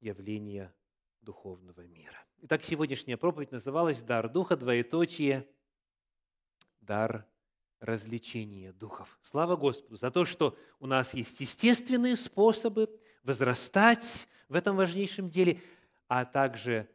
явления 0.00 0.74
духовного 1.20 1.86
мира. 1.86 2.24
Итак, 2.38 2.64
сегодняшняя 2.64 3.16
проповедь 3.16 3.52
называлась 3.52 4.02
«Дар 4.02 4.28
Духа, 4.28 4.56
двоеточие, 4.56 5.48
дар 6.80 7.26
развлечения 7.80 8.72
духов. 8.72 9.18
Слава 9.22 9.56
Господу 9.56 9.96
за 9.96 10.10
то, 10.10 10.24
что 10.24 10.56
у 10.78 10.86
нас 10.86 11.14
есть 11.14 11.40
естественные 11.40 12.16
способы 12.16 12.88
возрастать 13.22 14.28
в 14.48 14.54
этом 14.54 14.76
важнейшем 14.76 15.30
деле, 15.30 15.60
а 16.08 16.24
также 16.24 16.88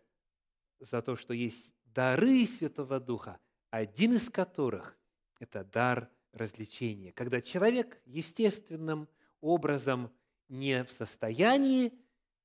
за 0.80 1.02
то, 1.02 1.16
что 1.16 1.34
есть 1.34 1.74
дары 1.86 2.46
Святого 2.46 3.00
Духа, 3.00 3.40
один 3.70 4.14
из 4.14 4.30
которых– 4.30 4.98
это 5.40 5.64
дар 5.64 6.10
развлечения. 6.32 7.12
Когда 7.12 7.42
человек 7.42 8.02
естественным 8.06 9.10
образом 9.42 10.12
не 10.50 10.84
в 10.84 10.92
состоянии 10.92 11.94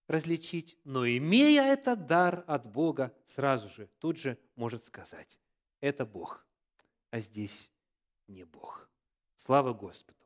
различить, 0.09 0.78
но 0.84 1.07
имея 1.07 1.62
этот 1.62 2.07
дар 2.07 2.44
от 2.46 2.66
Бога, 2.70 3.14
сразу 3.24 3.68
же, 3.68 3.88
тут 3.98 4.18
же 4.18 4.38
может 4.57 4.84
сказать, 4.84 5.38
это 5.80 6.05
Бог, 6.05 6.46
а 7.11 7.20
здесь 7.20 7.70
не 8.28 8.44
Бог. 8.44 8.90
Слава 9.36 9.72
Господу 9.72 10.18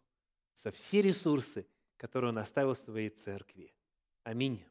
за 0.56 0.70
все 0.72 1.02
ресурсы, 1.02 1.66
которые 1.96 2.30
Он 2.30 2.38
оставил 2.38 2.74
в 2.74 2.78
своей 2.78 3.10
церкви. 3.10 3.74
Аминь. 4.24 4.64